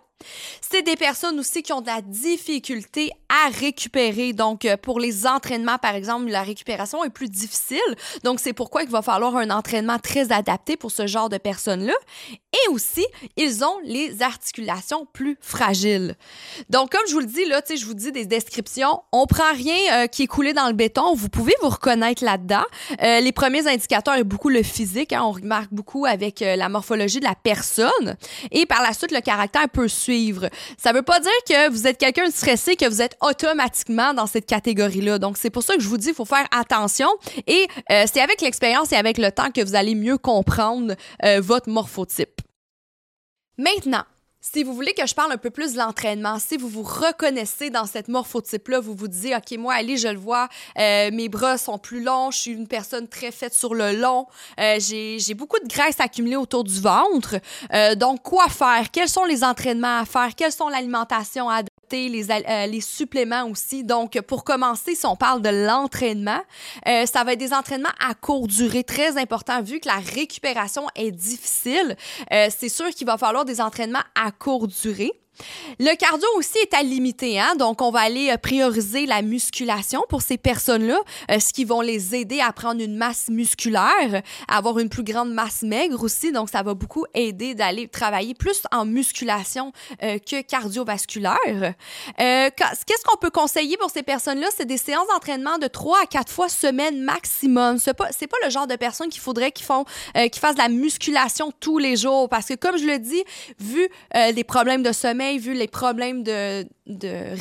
C'est 0.62 0.82
des 0.82 0.96
personnes 0.96 1.40
aussi 1.40 1.62
qui 1.62 1.72
ont 1.74 1.82
de 1.82 1.88
la 1.88 2.02
difficulté 2.02 3.12
à 3.30 3.50
récupérer. 3.50 4.34
Donc, 4.34 4.66
euh, 4.66 4.76
pour 4.76 5.00
les 5.00 5.28
entraînements, 5.28 5.78
par 5.78 5.96
exemple, 5.96 6.30
la 6.30 6.42
récupération 6.42 7.04
est 7.04 7.10
plus 7.10 7.30
difficile. 7.30 7.78
Donc, 8.24 8.40
c'est 8.40 8.54
pourquoi 8.54 8.84
il 8.84 8.90
va 8.90 9.02
falloir 9.02 9.36
un 9.36 9.50
entraînement 9.50 10.00
très 10.00 10.32
adapté 10.32 10.76
pour 10.76 10.92
ce 10.92 11.08
genre 11.08 11.30
de 11.30 11.38
personnes-là. 11.38 11.94
Et 12.32 12.72
aussi, 12.72 13.06
ils 13.36 13.64
ont 13.64 13.78
les 13.84 14.22
articulations 14.22 15.06
plus 15.14 15.38
fragiles. 15.42 16.16
Donc, 16.70 16.92
comme 16.92 17.02
je 17.08 17.14
vous 17.14 17.20
le 17.20 17.26
dis, 17.26 17.46
là, 17.46 17.62
tu 17.62 17.74
sais, 17.74 17.78
je 17.80 17.86
vous 17.86 17.94
dis 17.94 18.12
des 18.12 18.26
descriptions. 18.26 19.02
On 19.12 19.28
prend 19.28 19.54
rien 19.54 20.04
euh, 20.04 20.08
qui 20.08 20.24
est 20.24 20.28
coulé 20.28 20.54
dans 20.54 20.68
le 20.68 20.74
béton. 20.74 21.14
Vous 21.14 21.30
pouvez 21.30 21.54
vous 21.62 21.70
reconnaître 21.70 22.24
là-dedans. 22.24 22.66
Euh, 23.04 23.20
les 23.20 23.32
premiers 23.32 23.68
indicateurs 23.68 24.18
beaucoup 24.26 24.50
le 24.50 24.64
physique. 24.64 25.14
Hein. 25.14 25.22
on 25.24 25.32
remarque 25.32 25.72
beaucoup 25.72 26.06
avec 26.06 26.40
la 26.40 26.70
morphologie 26.70 27.20
de 27.20 27.26
la 27.26 27.36
personne. 27.36 28.18
Et 28.52 28.66
par 28.66 28.82
la 28.82 28.94
suite, 28.94 29.12
le 29.12 29.22
caractère 29.22 29.70
peut 29.70 29.88
suivre. 29.88 30.07
Ça 30.78 30.94
veut 30.94 31.02
pas 31.02 31.20
dire 31.20 31.32
que 31.48 31.70
vous 31.70 31.88
êtes 31.88 31.98
quelqu'un 31.98 32.28
de 32.28 32.32
stressé, 32.32 32.76
que 32.76 32.88
vous 32.88 33.02
êtes 33.02 33.18
automatiquement 33.22 34.14
dans 34.14 34.28
cette 34.28 34.46
catégorie-là. 34.46 35.20
Donc, 35.20 35.38
c'est 35.38 35.50
pour 35.50 35.64
ça 35.64 35.76
que 35.76 35.82
je 35.82 35.88
vous 35.88 35.98
dis, 35.98 36.10
il 36.10 36.14
faut 36.14 36.26
faire 36.26 36.48
attention. 36.52 37.08
Et 37.46 37.68
euh, 37.92 38.06
c'est 38.12 38.22
avec 38.22 38.42
l'expérience 38.42 38.92
et 38.92 38.96
avec 38.96 39.18
le 39.18 39.32
temps 39.32 39.52
que 39.52 39.64
vous 39.64 39.76
allez 39.76 39.96
mieux 39.96 40.18
comprendre 40.18 40.96
euh, 41.24 41.42
votre 41.42 41.70
morphotype. 41.70 42.42
Maintenant, 43.58 44.04
si 44.54 44.64
vous 44.64 44.74
voulez 44.74 44.94
que 44.94 45.06
je 45.06 45.14
parle 45.14 45.32
un 45.32 45.38
peu 45.38 45.50
plus 45.50 45.74
de 45.74 45.78
l'entraînement, 45.78 46.40
si 46.40 46.58
vous 46.58 46.70
vous 46.70 46.84
reconnaissez 46.84 47.70
dans 47.70 47.86
cette 47.86 48.08
morphotype-là, 48.08 48.80
vous 48.80 48.96
vous 48.96 49.08
dites, 49.08 49.34
OK, 49.36 49.58
moi, 49.58 49.74
Ali, 49.74 49.98
je 49.98 50.08
le 50.08 50.18
vois, 50.18 50.48
euh, 50.78 51.10
mes 51.12 51.28
bras 51.28 51.58
sont 51.58 51.78
plus 51.78 52.02
longs, 52.02 52.32
je 52.32 52.38
suis 52.38 52.52
une 52.52 52.68
personne 52.68 53.08
très 53.08 53.32
faite 53.32 53.54
sur 53.54 53.74
le 53.74 53.94
long, 53.94 54.26
euh, 54.60 54.78
j'ai 54.80 55.34
beaucoup 55.34 55.60
de 55.60 55.68
graisse 55.68 56.00
accumulée 56.00 56.36
autour 56.36 56.64
du 56.64 56.80
ventre. 56.80 57.36
Euh, 57.74 57.96
donc, 57.96 58.24
quoi 58.24 58.48
faire? 58.48 58.90
Quels 58.92 59.10
sont 59.10 59.26
les 59.26 59.44
entraînements 59.44 60.00
à 60.00 60.06
faire? 60.06 60.34
Quelles 60.36 60.52
sont 60.52 60.70
l'alimentation 60.70 61.50
à 61.50 61.64
les, 61.92 62.30
euh, 62.32 62.68
les 62.68 62.82
suppléments 62.82 63.46
aussi. 63.46 63.84
Donc, 63.84 64.20
pour 64.22 64.44
commencer, 64.44 64.96
si 64.96 65.06
on 65.06 65.16
parle 65.16 65.42
de 65.42 65.50
l'entraînement, 65.50 66.42
euh, 66.88 67.06
ça 67.06 67.24
va 67.24 67.34
être 67.34 67.40
des 67.40 67.54
entraînements 67.54 67.90
à 68.00 68.14
courte 68.14 68.50
durée, 68.50 68.84
très 68.84 69.18
important, 69.18 69.62
vu 69.62 69.80
que 69.80 69.88
la 69.88 69.98
récupération 69.98 70.88
est 70.96 71.12
difficile. 71.12 71.96
Euh, 72.32 72.48
c'est 72.56 72.70
sûr 72.70 72.90
qu'il 72.90 73.08
va 73.08 73.18
falloir 73.18 73.46
des 73.46 73.62
entraînements 73.62 74.04
à 74.16 74.32
courte 74.32 74.72
durée. 74.82 75.12
Le 75.80 75.96
cardio 75.96 76.28
aussi 76.38 76.58
est 76.60 76.74
à 76.74 76.82
limiter, 76.82 77.40
hein? 77.40 77.56
donc 77.56 77.82
on 77.82 77.92
va 77.92 78.00
aller 78.00 78.32
euh, 78.32 78.38
prioriser 78.38 79.06
la 79.06 79.22
musculation 79.22 80.04
pour 80.10 80.22
ces 80.22 80.38
personnes-là, 80.38 80.98
euh, 81.32 81.40
ce 81.40 81.54
qui 81.54 81.66
vont 81.66 81.82
les 81.82 82.16
aider 82.16 82.40
à 82.40 82.52
prendre 82.52 82.82
une 82.82 82.96
masse 82.96 83.28
musculaire, 83.30 84.24
à 84.48 84.58
avoir 84.58 84.80
une 84.80 84.90
plus 84.90 85.04
grande 85.04 85.32
masse 85.32 85.62
maigre 85.62 86.02
aussi, 86.04 86.32
donc 86.32 86.50
ça 86.50 86.64
va 86.64 86.74
beaucoup 86.74 87.06
aider 87.14 87.54
d'aller 87.54 87.88
travailler 87.88 88.34
plus 88.34 88.64
en 88.72 88.86
musculation 88.86 89.72
euh, 90.04 90.18
que 90.18 90.42
cardiovasculaire. 90.42 91.74
Qu'est-ce 92.18 93.04
qu'on 93.06 93.18
peut 93.18 93.30
conseiller 93.30 93.78
pour 93.78 93.92
ces 93.92 94.04
personnes-là? 94.04 94.48
C'est 94.56 94.66
des 94.66 94.78
séances 94.78 95.08
d'entraînement 95.10 95.58
de 95.58 95.68
3 95.68 96.04
à 96.04 96.06
4 96.06 96.32
fois 96.32 96.50
semaine 96.50 97.02
maximum. 97.02 97.78
C'est 97.78 97.94
pas, 97.94 98.06
pas 98.08 98.38
le 98.44 98.50
genre 98.50 98.68
de 98.68 98.76
personnes 98.76 99.10
qu'il 99.10 99.22
faudrait 99.22 99.52
qu'ils 99.52 99.66
fassent 99.66 100.56
de 100.56 100.58
la 100.58 100.70
musculation 100.70 101.52
tous 101.60 101.78
les 101.78 101.96
jours, 101.96 102.30
parce 102.30 102.48
que 102.48 102.56
comme 102.56 102.78
je 102.78 102.86
le 102.86 103.00
dis, 103.00 103.24
vu 103.60 103.88
les 104.16 104.44
problèmes 104.44 104.84
de 104.84 104.92
sommeil, 104.92 105.27
vu 105.36 105.54
les 105.54 105.68
problèmes 105.68 106.24
de, 106.24 106.66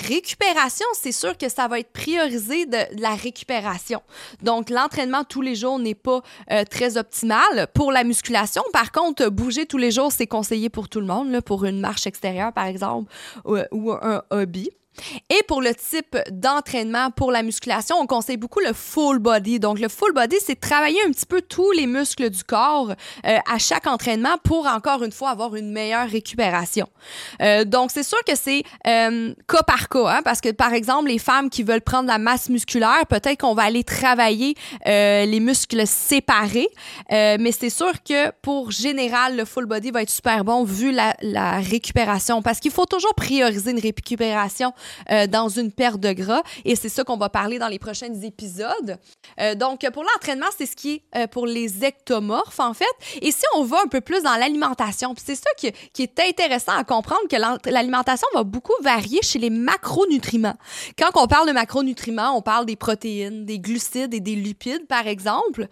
récupération, 0.09 0.87
c'est 0.95 1.13
sûr 1.13 1.39
que 1.39 1.49
ça 1.49 1.69
va 1.69 1.79
être 1.79 1.93
priorisé 1.93 2.67
de, 2.67 2.79
la 3.01 3.15
récupération. 3.15 4.03
Donc, 4.43 4.71
l'entraînement 4.71 5.23
tous 5.23 5.43
les 5.43 5.55
jours 5.55 5.79
n'est 5.79 5.95
pas 5.95 6.23
euh, 6.51 6.65
très 6.65 6.97
optimal 6.97 7.69
pour 7.73 7.93
la 7.93 8.03
musculation. 8.03 8.63
Par 8.73 8.91
contre, 8.91 9.29
bouger 9.29 9.67
tous 9.67 9.79
les 9.79 9.93
jours, 9.93 10.11
c'est 10.11 10.27
conseillé 10.27 10.69
pour 10.69 10.89
tout 10.89 11.01
le 11.01 11.07
monde, 11.07 11.41
pour 11.43 11.65
une 11.65 11.81
marche 11.81 12.07
extérieure, 12.07 12.53
par 12.53 12.67
exemple, 12.67 13.13
ou 13.45 13.93
un 13.93 14.23
hobby. 14.31 14.71
Et 15.31 15.43
pour 15.49 15.63
le 15.63 15.75
type 15.75 16.17
d'entraînement 16.31 17.11
pour 17.11 17.31
la 17.31 17.43
musculation, 17.43 17.97
on 18.01 18.07
conseille 18.07 18.37
beaucoup 18.37 18.61
le 18.61 18.73
full 18.73 19.19
body. 19.19 19.61
Donc, 19.61 19.79
le 19.79 19.89
full 19.89 20.13
body, 20.13 20.37
c'est 20.45 20.59
travailler 20.59 20.99
un 21.07 21.11
petit 21.11 21.27
peu 21.27 21.43
tous 21.43 21.71
les 21.73 21.87
muscles 21.87 22.31
du 22.31 22.45
corps 22.45 22.91
euh, 22.91 23.39
à 23.51 23.59
chaque 23.59 23.87
entraînement 23.87 24.37
pour, 24.45 24.67
encore 24.67 25.03
une 25.03 25.13
fois, 25.13 25.31
avoir 25.31 25.57
une 25.57 25.73
meilleure 25.73 26.09
récupération. 26.09 26.89
Euh, 27.43 27.65
donc, 27.65 27.91
c'est 27.91 28.03
sûr 28.03 28.19
que 28.27 28.35
c'est 28.35 28.63
euh, 28.87 29.35
cas 29.49 29.63
par 29.63 29.89
cas, 29.89 30.09
hein, 30.09 30.21
parce 30.25 30.41
que, 30.41 30.51
par 30.51 30.73
exemple, 30.73 31.09
les 31.09 31.19
femmes 31.19 31.51
qui 31.51 31.63
veulent 31.63 31.81
prendre 31.81 32.09
la 32.09 32.19
masse 32.19 32.49
musculaire, 32.49 33.07
peut-être 33.09 33.41
qu'on 33.41 33.55
va 33.55 33.65
aller 33.65 33.85
travailler 33.85 34.55
les 34.87 35.41
muscles 35.41 35.87
séparés, 35.87 36.69
mais 37.11 37.53
c'est 37.53 37.71
sûr 37.71 37.93
que 38.03 38.31
pour 38.43 38.71
général, 38.71 39.37
le 39.37 39.45
full 39.45 39.67
body 39.67 39.91
va 39.91 40.03
être 40.03 40.11
super 40.11 40.45
bon 40.45 40.65
vu 40.65 40.93
la, 40.93 41.15
la 41.23 41.59
récupération, 41.59 42.43
parce 42.43 42.61
qu'il 42.61 42.71
faut 42.71 42.87
toujours 42.87 43.15
prioriser 43.15 43.71
une 43.71 43.81
récupération 43.81 44.73
euh, 45.11 45.27
dans 45.27 45.49
une 45.49 45.73
perte 45.73 46.01
de 46.01 46.13
gras. 46.13 46.43
Et 46.65 46.77
c'est 46.77 46.89
ça 46.89 47.05
qu'on 47.05 47.17
va 47.17 47.29
parler 47.29 47.59
dans 47.59 47.69
les 47.69 47.79
prochains 47.79 48.13
épisodes. 48.23 48.99
Euh, 49.41 49.55
donc, 49.55 49.89
pour 49.93 50.03
l'entraînement, 50.03 50.47
c'est 50.57 50.67
ce 50.67 50.77
qui 50.77 50.95
est 50.95 51.03
euh, 51.17 51.27
pour 51.27 51.47
les 51.47 51.85
ectomorphes, 51.85 52.61
en 52.61 52.75
fait. 52.75 52.85
Et 53.23 53.31
si 53.31 53.45
on 53.55 53.65
va 53.65 53.79
un 53.85 53.89
peu 53.89 54.01
plus 54.01 54.23
dans 54.23 54.37
l'alimentation, 54.37 55.15
c'est 55.17 55.35
ça 55.35 55.51
qui, 55.57 55.73
qui, 55.93 56.03
est 56.03 56.21
intéressant 56.21 56.73
à 56.73 56.85
comprendre, 56.85 57.23
que 57.29 57.71
l'alimentation 57.71 58.27
va 58.35 58.45
beaucoup 58.45 58.75
varier 58.83 59.21
chez 59.23 59.39
les 59.39 59.51
macronutriments. 59.51 60.57
Quand 60.99 61.11
on 61.15 61.27
parle 61.27 61.49
de 61.49 61.53
macronutriments, 61.53 62.37
on 62.37 62.43
parle 62.43 62.67
des 62.67 62.77
protéines, 62.77 63.45
des 63.45 63.59
glucides 63.59 64.15
et 64.15 64.21
des 64.21 64.35
lipides, 64.35 64.87
par 64.87 65.07
exemple. 65.07 65.69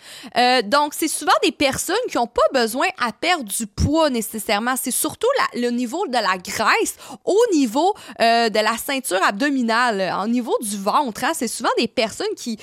donc, 0.65 0.95
c'est 0.95 1.09
souvent 1.09 1.33
des 1.43 1.53
personnes 1.53 1.97
qui 2.09 2.17
n'ont 2.17 2.27
pas 2.27 2.43
besoin 2.53 2.87
à 2.99 3.13
perdre 3.13 3.45
du 3.45 3.67
poids 3.67 4.11
nécessairement. 4.11 4.75
C'est 4.81 4.91
surtout 4.91 5.27
le 5.55 5.71
niveau 5.71 6.07
de 6.07 6.13
la 6.13 6.39
graisse 6.39 6.97
au 7.25 7.39
niveau 7.53 7.95
de 8.19 8.61
la 8.61 8.77
ceinture 8.77 9.04
abdominale, 9.13 10.13
en 10.15 10.27
niveau 10.29 10.57
du 10.61 10.77
ventre. 10.77 11.25
Hein, 11.25 11.33
c'est 11.35 11.49
souvent 11.49 11.71
des 11.79 11.89
personnes 11.89 12.27
qui, 12.37 12.59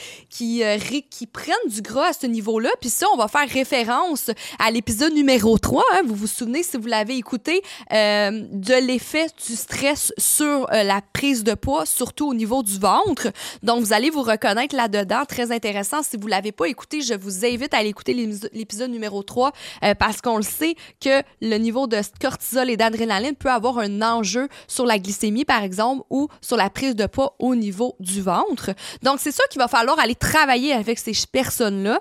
euh, 0.63 0.77
qui 1.10 1.27
prennent 1.27 1.55
du 1.67 1.81
gras 1.81 2.10
à 2.10 2.13
ce 2.13 2.27
niveau-là. 2.27 2.69
Puis 2.79 2.89
ça, 2.89 3.05
on 3.13 3.17
va 3.17 3.27
faire 3.27 3.48
référence 3.48 4.31
à 4.60 4.71
l'épisode 4.71 5.13
numéro 5.13 5.57
3. 5.57 5.83
Hein, 5.93 6.01
vous 6.05 6.15
vous 6.15 6.27
souvenez, 6.27 6.63
si 6.63 6.77
vous 6.77 6.88
l'avez 6.88 7.15
écouté, 7.15 7.62
euh, 7.93 8.45
de 8.51 8.86
l'effet 8.86 9.27
du 9.48 9.55
stress 9.55 10.13
sur 10.17 10.71
euh, 10.71 10.83
la 10.83 11.01
prise 11.13 11.43
de 11.43 11.53
poids, 11.53 11.86
surtout 11.86 12.29
au 12.29 12.33
niveau 12.33 12.63
du 12.63 12.79
ventre. 12.79 13.31
Donc, 13.63 13.83
vous 13.83 13.93
allez 13.93 14.10
vous 14.10 14.24
reconnaître 14.24 14.75
là-dedans. 14.75 15.24
Très 15.27 15.51
intéressant. 15.51 16.03
Si 16.03 16.17
vous 16.17 16.25
ne 16.25 16.31
l'avez 16.31 16.51
pas 16.51 16.65
écouté, 16.65 17.01
je 17.01 17.13
vous 17.13 17.45
invite 17.45 17.74
à 17.74 17.77
aller 17.77 17.89
écouter 17.89 18.13
l'épisode 18.53 18.91
numéro 18.91 19.24
3 19.24 19.51
parce 20.00 20.21
qu'on 20.21 20.38
le 20.38 20.43
sait 20.43 20.75
que 21.00 21.21
le 21.41 21.57
niveau 21.57 21.88
de 21.88 22.00
cortisol 22.19 22.69
et 22.69 22.77
d'adrénaline 22.77 23.36
peut 23.36 23.50
avoir 23.50 23.79
un 23.79 24.01
enjeu 24.01 24.48
sur 24.67 24.86
la 24.86 25.00
glycémie, 25.00 25.45
par 25.45 25.63
exemple, 25.63 26.03
ou 26.10 26.27
sur 26.41 26.57
la 26.57 26.69
prise 26.69 26.95
de 26.95 27.05
poids 27.05 27.35
au 27.39 27.55
niveau 27.55 27.95
du 28.00 28.21
ventre. 28.21 28.71
Donc, 29.03 29.19
c'est 29.19 29.31
ça 29.31 29.43
qu'il 29.50 29.59
va 29.59 29.67
falloir 29.67 30.00
aller 30.00 30.15
travailler 30.15 30.73
avec 30.73 31.00
ces 31.00 31.13
personnes-là 31.31 32.00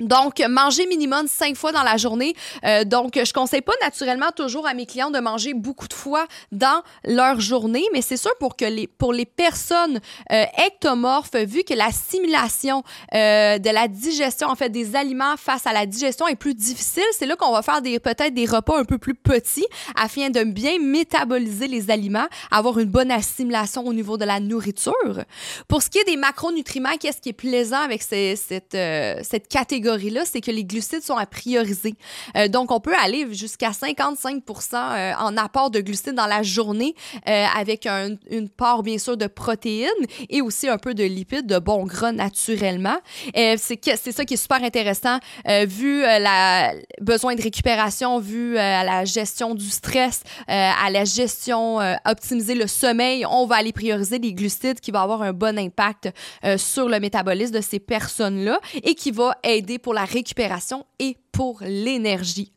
donc, 0.00 0.40
manger 0.48 0.86
minimum 0.86 1.26
cinq 1.26 1.56
fois 1.56 1.72
dans 1.72 1.82
la 1.82 1.96
journée. 1.96 2.34
Euh, 2.64 2.84
donc, 2.84 3.18
je 3.20 3.32
conseille 3.32 3.62
pas 3.62 3.72
naturellement 3.82 4.30
toujours 4.30 4.64
à 4.64 4.72
mes 4.72 4.86
clients 4.86 5.10
de 5.10 5.18
manger 5.18 5.54
beaucoup 5.54 5.88
de 5.88 5.92
fois 5.92 6.26
dans 6.52 6.82
leur 7.04 7.40
journée, 7.40 7.84
mais 7.92 8.00
c'est 8.00 8.16
sûr 8.16 8.30
pour 8.38 8.56
que 8.56 8.64
les 8.64 8.86
pour 8.86 9.12
les 9.12 9.26
personnes 9.26 9.98
euh, 10.30 10.44
ectomorphes, 10.66 11.34
vu 11.34 11.64
que 11.64 11.74
l'assimilation 11.74 12.84
euh, 13.12 13.58
de 13.58 13.70
la 13.70 13.88
digestion, 13.88 14.48
en 14.48 14.54
fait, 14.54 14.68
des 14.68 14.94
aliments 14.94 15.36
face 15.36 15.66
à 15.66 15.72
la 15.72 15.84
digestion 15.84 16.28
est 16.28 16.36
plus 16.36 16.54
difficile, 16.54 17.02
c'est 17.18 17.26
là 17.26 17.34
qu'on 17.34 17.50
va 17.50 17.62
faire 17.62 17.82
des 17.82 17.98
peut-être 17.98 18.34
des 18.34 18.46
repas 18.46 18.78
un 18.78 18.84
peu 18.84 18.98
plus 18.98 19.16
petits 19.16 19.66
afin 19.96 20.30
de 20.30 20.44
bien 20.44 20.78
métaboliser 20.78 21.66
les 21.66 21.90
aliments, 21.90 22.28
avoir 22.52 22.78
une 22.78 22.88
bonne 22.88 23.10
assimilation 23.10 23.84
au 23.84 23.92
niveau 23.92 24.16
de 24.16 24.24
la 24.24 24.38
nourriture. 24.38 25.24
Pour 25.66 25.82
ce 25.82 25.90
qui 25.90 25.98
est 25.98 26.04
des 26.04 26.16
macronutriments, 26.16 26.96
qu'est-ce 27.00 27.20
qui 27.20 27.30
est 27.30 27.32
plaisant 27.32 27.80
avec 27.80 28.02
cette 28.02 28.74
euh, 28.74 29.20
cette 29.24 29.48
catégorie 29.48 29.87
c'est 30.24 30.40
que 30.40 30.50
les 30.50 30.64
glucides 30.64 31.02
sont 31.02 31.16
à 31.16 31.26
prioriser. 31.26 31.94
Euh, 32.36 32.48
donc, 32.48 32.70
on 32.70 32.80
peut 32.80 32.94
aller 33.02 33.32
jusqu'à 33.32 33.70
55% 33.70 34.42
euh, 34.74 35.12
en 35.18 35.36
apport 35.36 35.70
de 35.70 35.80
glucides 35.80 36.14
dans 36.14 36.26
la 36.26 36.42
journée 36.42 36.94
euh, 37.28 37.44
avec 37.56 37.86
une 37.86 38.48
part, 38.48 38.82
bien 38.82 38.98
sûr, 38.98 39.16
de 39.16 39.26
protéines 39.26 39.88
et 40.28 40.40
aussi 40.42 40.68
un 40.68 40.78
peu 40.78 40.94
de 40.94 41.04
lipides, 41.04 41.46
de 41.46 41.58
bons 41.58 41.84
gras 41.84 42.12
naturellement. 42.12 42.98
c'est 43.34 44.12
ça 44.12 44.24
qui 44.24 44.34
est 44.34 44.36
super 44.36 44.62
intéressant 44.62 45.18
vu 45.66 46.02
la 46.02 46.72
besoin 47.00 47.34
de 47.34 47.42
récupération, 47.42 48.18
vu 48.18 48.54
la 48.54 49.04
gestion 49.04 49.54
du 49.54 49.68
stress, 49.68 50.22
à 50.46 50.90
la 50.90 51.04
gestion, 51.04 51.78
optimiser 52.04 52.54
le 52.54 52.66
sommeil. 52.66 53.24
On 53.26 53.46
va 53.46 53.56
aller 53.56 53.72
prioriser 53.72 54.18
les 54.18 54.32
glucides 54.32 54.80
qui 54.80 54.90
va 54.90 55.02
avoir 55.02 55.22
un 55.22 55.32
bon 55.32 55.58
impact 55.58 56.10
sur 56.56 56.88
le 56.88 57.00
métabolisme 57.00 57.54
de 57.54 57.60
ces 57.60 57.78
personnes-là 57.78 58.60
et 58.82 58.94
qui 58.94 59.10
va 59.10 59.36
aider 59.42 59.77
pour 59.78 59.94
la 59.94 60.04
récupération 60.04 60.84
et 60.98 61.16
pour 61.32 61.60
l'énergie. 61.62 62.52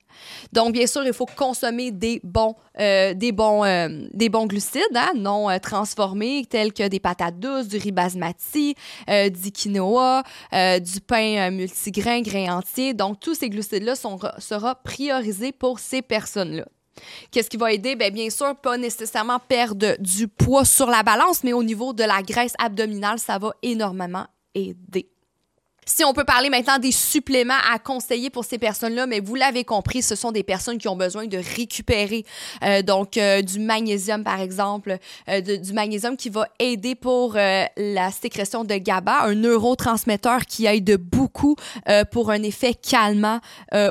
Donc, 0.51 0.73
bien 0.73 0.87
sûr, 0.87 1.03
il 1.05 1.13
faut 1.13 1.25
consommer 1.25 1.91
des 1.91 2.19
bons, 2.23 2.55
euh, 2.79 3.13
des 3.13 3.31
bons, 3.31 3.63
euh, 3.63 4.07
des 4.13 4.29
bons 4.29 4.45
glucides 4.45 4.81
hein, 4.95 5.11
non 5.15 5.49
euh, 5.49 5.57
transformés, 5.59 6.45
tels 6.49 6.73
que 6.73 6.87
des 6.87 6.99
patates 6.99 7.39
douces, 7.39 7.67
du 7.67 7.77
riz 7.77 7.91
basmati, 7.91 8.75
du 9.07 9.51
quinoa, 9.51 10.23
du 10.51 11.01
pain 11.01 11.51
multigrain, 11.51 12.21
grain 12.21 12.57
entier. 12.57 12.93
Donc, 12.93 13.19
tous 13.19 13.35
ces 13.35 13.49
glucides-là 13.49 13.95
seront 13.95 14.73
priorisés 14.83 15.51
pour 15.51 15.79
ces 15.79 16.01
personnes-là. 16.01 16.65
Qu'est-ce 17.31 17.49
qui 17.49 17.57
va 17.57 17.71
aider? 17.71 17.95
Bien, 17.95 18.11
bien 18.11 18.29
sûr, 18.29 18.55
pas 18.55 18.77
nécessairement 18.77 19.39
perdre 19.39 19.95
du 19.99 20.27
poids 20.27 20.65
sur 20.65 20.87
la 20.87 21.03
balance, 21.03 21.43
mais 21.43 21.53
au 21.53 21.63
niveau 21.63 21.93
de 21.93 22.03
la 22.03 22.21
graisse 22.21 22.53
abdominale, 22.59 23.17
ça 23.17 23.37
va 23.37 23.53
énormément 23.63 24.25
aider. 24.53 25.10
Si 25.87 26.05
on 26.05 26.13
peut 26.13 26.25
parler 26.25 26.51
maintenant 26.51 26.77
des 26.77 26.91
suppléments 26.91 27.57
à 27.73 27.79
conseiller 27.79 28.29
pour 28.29 28.45
ces 28.45 28.59
personnes-là, 28.59 29.07
mais 29.07 29.19
vous 29.19 29.33
l'avez 29.33 29.63
compris, 29.63 30.03
ce 30.03 30.13
sont 30.13 30.31
des 30.31 30.43
personnes 30.43 30.77
qui 30.77 30.87
ont 30.87 30.95
besoin 30.95 31.25
de 31.25 31.39
récupérer 31.55 32.23
euh, 32.63 32.83
donc 32.83 33.17
euh, 33.17 33.41
du 33.41 33.57
magnésium 33.57 34.23
par 34.23 34.41
exemple, 34.41 34.99
euh, 35.27 35.41
du 35.41 35.73
magnésium 35.73 36.17
qui 36.17 36.29
va 36.29 36.47
aider 36.59 36.93
pour 36.93 37.33
la 37.33 38.11
sécrétion 38.11 38.63
de 38.63 38.75
GABA, 38.75 39.23
un 39.23 39.33
neurotransmetteur 39.33 40.45
qui 40.45 40.67
aide 40.67 40.97
beaucoup 40.97 41.55
pour 42.11 42.29
un 42.29 42.43
effet 42.43 42.75
calmant 42.75 43.39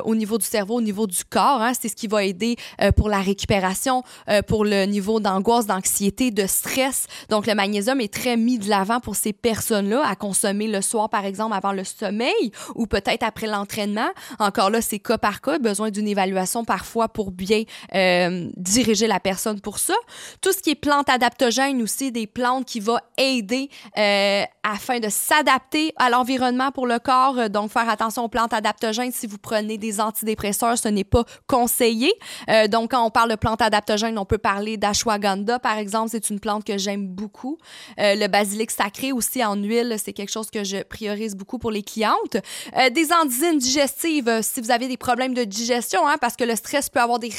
au 0.04 0.14
niveau 0.14 0.38
du 0.38 0.44
cerveau, 0.44 0.76
au 0.76 0.80
niveau 0.80 1.06
du 1.06 1.24
corps. 1.24 1.60
Hein. 1.60 1.72
C'est 1.78 1.88
ce 1.88 1.96
qui 1.96 2.06
va 2.06 2.24
aider 2.24 2.56
pour 2.96 3.08
la 3.08 3.20
récupération, 3.20 4.02
pour 4.46 4.64
le 4.64 4.84
niveau 4.84 5.18
d'angoisse, 5.18 5.66
d'anxiété, 5.66 6.30
de 6.30 6.46
stress. 6.46 7.06
Donc 7.28 7.46
le 7.46 7.54
magnésium 7.54 8.00
est 8.00 8.12
très 8.12 8.36
mis 8.36 8.58
de 8.58 8.68
l'avant 8.68 9.00
pour 9.00 9.16
ces 9.16 9.32
personnes-là 9.32 10.06
à 10.06 10.14
consommer 10.14 10.68
le 10.68 10.82
soir 10.82 11.08
par 11.08 11.24
exemple 11.24 11.54
avant 11.54 11.72
le 11.72 11.84
sommeil 11.98 12.52
ou 12.74 12.86
peut-être 12.86 13.22
après 13.22 13.46
l'entraînement. 13.46 14.08
Encore 14.38 14.70
là, 14.70 14.80
c'est 14.80 14.98
cas 14.98 15.18
par 15.18 15.40
cas, 15.40 15.58
besoin 15.58 15.90
d'une 15.90 16.08
évaluation 16.08 16.64
parfois 16.64 17.08
pour 17.08 17.30
bien 17.30 17.64
euh, 17.94 18.48
diriger 18.56 19.06
la 19.06 19.20
personne 19.20 19.60
pour 19.60 19.78
ça. 19.78 19.94
Tout 20.40 20.52
ce 20.52 20.58
qui 20.58 20.70
est 20.70 20.74
plantes 20.74 21.08
adaptogènes 21.08 21.82
aussi, 21.82 22.12
des 22.12 22.26
plantes 22.26 22.64
qui 22.66 22.80
vont 22.80 22.98
aider 23.16 23.68
euh, 23.98 24.42
afin 24.62 25.00
de 25.00 25.08
s'adapter 25.08 25.92
à 25.96 26.10
l'environnement 26.10 26.70
pour 26.70 26.86
le 26.86 26.98
corps. 26.98 27.50
Donc, 27.50 27.70
faire 27.70 27.88
attention 27.88 28.24
aux 28.24 28.28
plantes 28.28 28.52
adaptogènes. 28.52 29.12
Si 29.12 29.26
vous 29.26 29.38
prenez 29.38 29.78
des 29.78 30.00
antidépresseurs, 30.00 30.78
ce 30.78 30.88
n'est 30.88 31.04
pas 31.04 31.24
conseillé. 31.46 32.12
Euh, 32.48 32.68
donc, 32.68 32.92
quand 32.92 33.04
on 33.04 33.10
parle 33.10 33.30
de 33.30 33.36
plantes 33.36 33.62
adaptogènes, 33.62 34.18
on 34.18 34.24
peut 34.24 34.38
parler 34.38 34.76
d'ashwagandha, 34.76 35.58
par 35.58 35.78
exemple. 35.78 36.10
C'est 36.10 36.30
une 36.30 36.40
plante 36.40 36.64
que 36.64 36.78
j'aime 36.78 37.06
beaucoup. 37.06 37.58
le 37.98 38.26
basilic 38.26 38.70
sacré 38.70 39.12
aussi 39.12 39.44
en 39.44 39.56
huile, 39.56 39.96
c'est 40.02 40.12
quelque 40.12 40.30
chose 40.30 40.50
que 40.50 40.64
je 40.64 40.82
priorise 40.82 41.36
beaucoup 41.36 41.58
pour 41.58 41.69
pour 41.70 41.74
les 41.74 41.82
clientes. 41.84 42.36
Euh, 42.76 42.90
des 42.90 43.12
enzymes 43.12 43.58
digestives 43.58 44.28
euh, 44.28 44.40
si 44.42 44.60
vous 44.60 44.72
avez 44.72 44.88
des 44.88 44.96
problèmes 44.96 45.34
de 45.34 45.44
digestion, 45.44 46.04
hein, 46.04 46.16
parce 46.20 46.34
que 46.34 46.42
le 46.42 46.56
stress 46.56 46.88
peut 46.88 46.98
avoir 46.98 47.20
des 47.20 47.30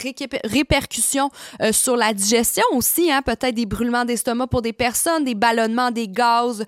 répercussions 0.45 1.29
euh, 1.61 1.73
sur 1.73 1.97
la 1.97 2.13
digestion 2.13 2.63
aussi, 2.71 3.11
hein, 3.11 3.21
peut-être 3.21 3.55
des 3.55 3.65
brûlements 3.65 4.05
d'estomac 4.05 4.47
pour 4.47 4.61
des 4.61 4.71
personnes, 4.71 5.25
des 5.25 5.35
ballonnements, 5.35 5.91
des 5.91 6.07
gaz, 6.07 6.65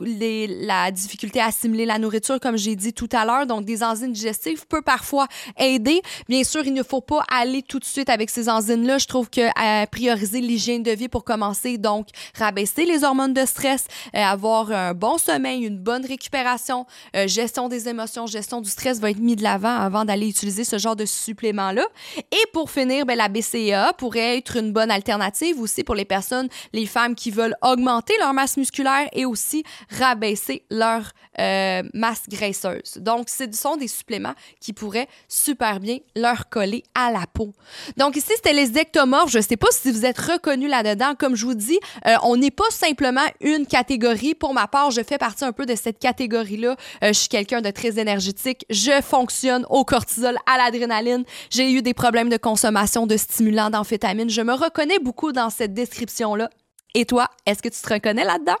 les, 0.00 0.46
la 0.46 0.90
difficulté 0.90 1.40
à 1.40 1.46
assimiler 1.46 1.86
la 1.86 1.98
nourriture, 1.98 2.38
comme 2.40 2.58
j'ai 2.58 2.76
dit 2.76 2.92
tout 2.92 3.08
à 3.12 3.24
l'heure. 3.24 3.46
Donc, 3.46 3.64
des 3.64 3.82
enzymes 3.82 4.12
digestives 4.12 4.66
peut 4.66 4.82
parfois 4.82 5.28
aider. 5.58 6.02
Bien 6.28 6.44
sûr, 6.44 6.62
il 6.66 6.74
ne 6.74 6.82
faut 6.82 7.00
pas 7.00 7.24
aller 7.32 7.62
tout 7.62 7.78
de 7.78 7.84
suite 7.84 8.10
avec 8.10 8.28
ces 8.28 8.48
enzymes-là. 8.48 8.98
Je 8.98 9.06
trouve 9.06 9.30
que 9.30 9.42
prioriser 9.86 10.40
l'hygiène 10.40 10.82
de 10.82 10.90
vie 10.90 11.08
pour 11.08 11.24
commencer, 11.24 11.78
donc 11.78 12.08
rabaisser 12.36 12.84
les 12.84 13.04
hormones 13.04 13.34
de 13.34 13.46
stress, 13.46 13.86
avoir 14.12 14.70
un 14.70 14.94
bon 14.94 15.18
sommeil, 15.18 15.64
une 15.64 15.78
bonne 15.78 16.04
récupération, 16.06 16.81
gestion 17.26 17.68
des 17.68 17.88
émotions, 17.88 18.26
gestion 18.26 18.60
du 18.60 18.70
stress 18.70 19.00
va 19.00 19.10
être 19.10 19.18
mis 19.18 19.36
de 19.36 19.42
l'avant 19.42 19.76
avant 19.76 20.04
d'aller 20.04 20.28
utiliser 20.28 20.64
ce 20.64 20.78
genre 20.78 20.96
de 20.96 21.04
supplément-là. 21.04 21.86
Et 22.30 22.46
pour 22.52 22.70
finir, 22.70 23.06
ben, 23.06 23.16
la 23.16 23.28
BCA 23.28 23.92
pourrait 23.94 24.38
être 24.38 24.56
une 24.56 24.72
bonne 24.72 24.90
alternative 24.90 25.60
aussi 25.60 25.84
pour 25.84 25.94
les 25.94 26.04
personnes, 26.04 26.48
les 26.72 26.86
femmes 26.86 27.14
qui 27.14 27.30
veulent 27.30 27.56
augmenter 27.62 28.14
leur 28.18 28.32
masse 28.32 28.56
musculaire 28.56 29.08
et 29.12 29.24
aussi 29.24 29.64
rabaisser 29.90 30.64
leur 30.70 31.12
euh, 31.38 31.82
masse 31.94 32.24
graisseuse. 32.28 32.98
Donc, 32.98 33.28
ce 33.28 33.44
sont 33.52 33.76
des 33.76 33.88
suppléments 33.88 34.34
qui 34.60 34.72
pourraient 34.72 35.08
super 35.28 35.80
bien 35.80 35.98
leur 36.14 36.48
coller 36.48 36.82
à 36.94 37.10
la 37.10 37.26
peau. 37.32 37.52
Donc, 37.96 38.16
ici, 38.16 38.32
c'était 38.36 38.52
les 38.52 38.76
ectomorphes. 38.78 39.30
Je 39.30 39.38
ne 39.38 39.42
sais 39.42 39.56
pas 39.56 39.68
si 39.70 39.90
vous 39.90 40.04
êtes 40.04 40.18
reconnus 40.18 40.70
là-dedans. 40.70 41.14
Comme 41.18 41.34
je 41.34 41.46
vous 41.46 41.54
dis, 41.54 41.78
euh, 42.06 42.16
on 42.22 42.36
n'est 42.36 42.50
pas 42.50 42.70
simplement 42.70 43.24
une 43.40 43.66
catégorie. 43.66 44.34
Pour 44.34 44.52
ma 44.52 44.66
part, 44.66 44.90
je 44.90 45.02
fais 45.02 45.18
partie 45.18 45.44
un 45.44 45.52
peu 45.52 45.64
de 45.64 45.74
cette 45.74 45.98
catégorie-là. 45.98 46.71
Euh, 47.02 47.08
je 47.08 47.12
suis 47.12 47.28
quelqu'un 47.28 47.60
de 47.60 47.70
très 47.70 47.98
énergétique. 47.98 48.64
Je 48.70 49.00
fonctionne 49.02 49.66
au 49.70 49.84
cortisol, 49.84 50.36
à 50.46 50.58
l'adrénaline. 50.58 51.24
J'ai 51.50 51.72
eu 51.72 51.82
des 51.82 51.94
problèmes 51.94 52.28
de 52.28 52.36
consommation 52.36 53.06
de 53.06 53.16
stimulants, 53.16 53.70
d'amphétamines. 53.70 54.30
Je 54.30 54.42
me 54.42 54.54
reconnais 54.54 54.98
beaucoup 54.98 55.32
dans 55.32 55.50
cette 55.50 55.74
description-là. 55.74 56.50
Et 56.94 57.06
toi, 57.06 57.28
est-ce 57.46 57.62
que 57.62 57.68
tu 57.68 57.80
te 57.80 57.94
reconnais 57.94 58.24
là-dedans? 58.24 58.56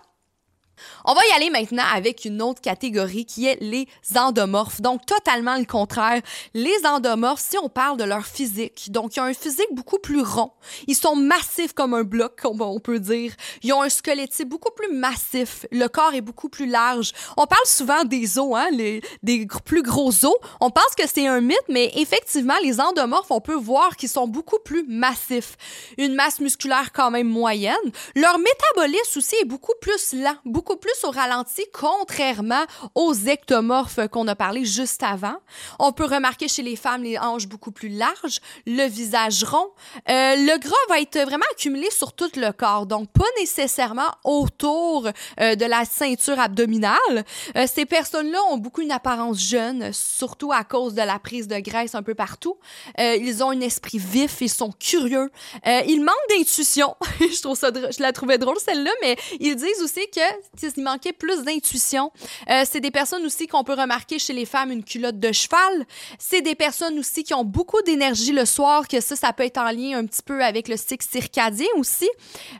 On 1.04 1.14
va 1.14 1.20
y 1.30 1.36
aller 1.36 1.50
maintenant 1.50 1.84
avec 1.92 2.24
une 2.24 2.42
autre 2.42 2.60
catégorie 2.60 3.24
qui 3.24 3.46
est 3.46 3.58
les 3.60 3.86
endomorphes. 4.16 4.80
Donc, 4.80 5.06
totalement 5.06 5.56
le 5.56 5.64
contraire. 5.64 6.22
Les 6.54 6.86
endomorphes, 6.86 7.44
si 7.48 7.58
on 7.58 7.68
parle 7.68 7.96
de 7.96 8.04
leur 8.04 8.24
physique, 8.26 8.90
donc, 8.90 9.16
ils 9.16 9.20
ont 9.20 9.24
un 9.24 9.34
physique 9.34 9.72
beaucoup 9.72 9.98
plus 9.98 10.22
rond. 10.22 10.52
Ils 10.86 10.94
sont 10.94 11.16
massifs 11.16 11.72
comme 11.72 11.94
un 11.94 12.02
bloc, 12.02 12.40
on 12.44 12.80
peut 12.80 13.00
dire. 13.00 13.32
Ils 13.62 13.72
ont 13.72 13.82
un 13.82 13.88
squelette 13.88 14.32
beaucoup 14.46 14.70
plus 14.74 14.92
massif. 14.92 15.66
Le 15.70 15.86
corps 15.88 16.14
est 16.14 16.20
beaucoup 16.20 16.48
plus 16.48 16.66
large. 16.66 17.12
On 17.36 17.46
parle 17.46 17.66
souvent 17.66 18.04
des 18.04 18.38
os, 18.38 18.56
hein, 18.56 18.68
des 19.22 19.46
plus 19.64 19.82
gros 19.82 20.08
os. 20.24 20.36
On 20.60 20.70
pense 20.70 20.94
que 20.96 21.06
c'est 21.06 21.26
un 21.26 21.40
mythe, 21.40 21.58
mais 21.68 21.92
effectivement, 21.96 22.54
les 22.62 22.80
endomorphes, 22.80 23.30
on 23.30 23.40
peut 23.40 23.54
voir 23.54 23.96
qu'ils 23.96 24.08
sont 24.08 24.26
beaucoup 24.26 24.58
plus 24.64 24.84
massifs. 24.88 25.56
Une 25.98 26.14
masse 26.14 26.40
musculaire 26.40 26.92
quand 26.92 27.10
même 27.10 27.28
moyenne. 27.28 27.76
Leur 28.14 28.38
métabolisme 28.38 29.18
aussi 29.18 29.36
est 29.36 29.44
beaucoup 29.44 29.74
plus 29.80 30.14
lent, 30.14 30.36
plus 30.62 31.04
au 31.04 31.10
ralenti, 31.10 31.62
contrairement 31.72 32.64
aux 32.94 33.14
ectomorphes 33.14 34.08
qu'on 34.08 34.26
a 34.28 34.34
parlé 34.34 34.64
juste 34.64 35.02
avant. 35.02 35.36
On 35.78 35.92
peut 35.92 36.04
remarquer 36.04 36.48
chez 36.48 36.62
les 36.62 36.76
femmes 36.76 37.02
les 37.02 37.18
hanches 37.18 37.46
beaucoup 37.46 37.72
plus 37.72 37.88
larges, 37.88 38.40
le 38.66 38.86
visage 38.86 39.44
rond. 39.44 39.70
Euh, 40.08 40.36
le 40.36 40.58
gras 40.58 40.74
va 40.88 41.00
être 41.00 41.18
vraiment 41.20 41.44
accumulé 41.52 41.90
sur 41.90 42.12
tout 42.12 42.30
le 42.36 42.52
corps, 42.52 42.86
donc 42.86 43.10
pas 43.12 43.24
nécessairement 43.38 44.10
autour 44.24 45.08
euh, 45.40 45.54
de 45.54 45.64
la 45.64 45.84
ceinture 45.84 46.38
abdominale. 46.38 47.24
Euh, 47.56 47.66
ces 47.72 47.86
personnes-là 47.86 48.38
ont 48.50 48.58
beaucoup 48.58 48.82
une 48.82 48.92
apparence 48.92 49.38
jeune, 49.40 49.92
surtout 49.92 50.52
à 50.52 50.64
cause 50.64 50.94
de 50.94 51.02
la 51.02 51.18
prise 51.18 51.48
de 51.48 51.58
graisse 51.58 51.94
un 51.94 52.02
peu 52.02 52.14
partout. 52.14 52.56
ils 52.98 53.42
ont 53.42 53.50
un 53.50 53.60
esprit 53.60 53.98
vif, 53.98 54.38
ils 54.40 54.48
sont 54.48 54.72
curieux. 54.72 55.30
ils 55.66 56.00
manquent 56.00 56.28
d'intuition. 56.30 56.96
je 57.20 57.40
trouve 57.40 57.56
ça, 57.56 57.70
je 57.72 58.02
la 58.02 58.12
trouvais 58.12 58.38
drôle 58.38 58.58
celle-là, 58.58 58.90
mais 59.02 59.16
ils 59.40 59.56
disent 59.56 59.82
aussi 59.82 60.06
que 60.14 60.20
il 60.76 60.82
manquait 60.82 61.12
plus 61.12 61.42
d'intuition. 61.44 62.12
Euh, 62.50 62.64
c'est 62.68 62.80
des 62.80 62.90
personnes 62.90 63.24
aussi 63.24 63.46
qu'on 63.46 63.64
peut 63.64 63.74
remarquer 63.74 64.18
chez 64.18 64.32
les 64.32 64.44
femmes 64.44 64.70
une 64.70 64.84
culotte 64.84 65.18
de 65.18 65.32
cheval. 65.32 65.86
C'est 66.18 66.42
des 66.42 66.54
personnes 66.54 66.98
aussi 66.98 67.24
qui 67.24 67.34
ont 67.34 67.44
beaucoup 67.44 67.80
d'énergie 67.82 68.32
le 68.32 68.44
soir, 68.44 68.86
que 68.86 69.00
ça, 69.00 69.16
ça 69.16 69.32
peut 69.32 69.44
être 69.44 69.58
en 69.58 69.70
lien 69.70 69.98
un 69.98 70.06
petit 70.06 70.22
peu 70.22 70.44
avec 70.44 70.68
le 70.68 70.76
cycle 70.76 71.06
circadien 71.08 71.68
aussi. 71.76 72.08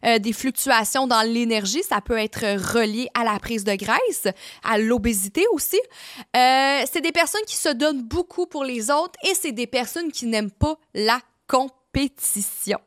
Euh, 0.05 0.19
des 0.19 0.33
fluctuations 0.33 1.07
dans 1.07 1.23
l'énergie, 1.23 1.83
ça 1.83 2.01
peut 2.01 2.19
être 2.19 2.41
relié 2.75 3.09
à 3.15 3.25
la 3.25 3.39
prise 3.39 3.65
de 3.65 3.75
graisse, 3.75 4.27
à 4.65 4.79
l'obésité 4.79 5.45
aussi. 5.53 5.81
Euh, 6.37 6.83
c'est 6.91 7.03
des 7.03 7.13
personnes 7.13 7.45
qui 7.47 7.57
se 7.57 7.69
donnent 7.69 8.03
beaucoup 8.03 8.47
pour 8.47 8.65
les 8.65 8.91
autres 8.91 9.19
et 9.23 9.35
c'est 9.35 9.53
des 9.53 9.67
personnes 9.67 10.11
qui 10.11 10.27
n'aiment 10.27 10.51
pas 10.51 10.79
la 10.95 11.21
compétition. 11.47 12.79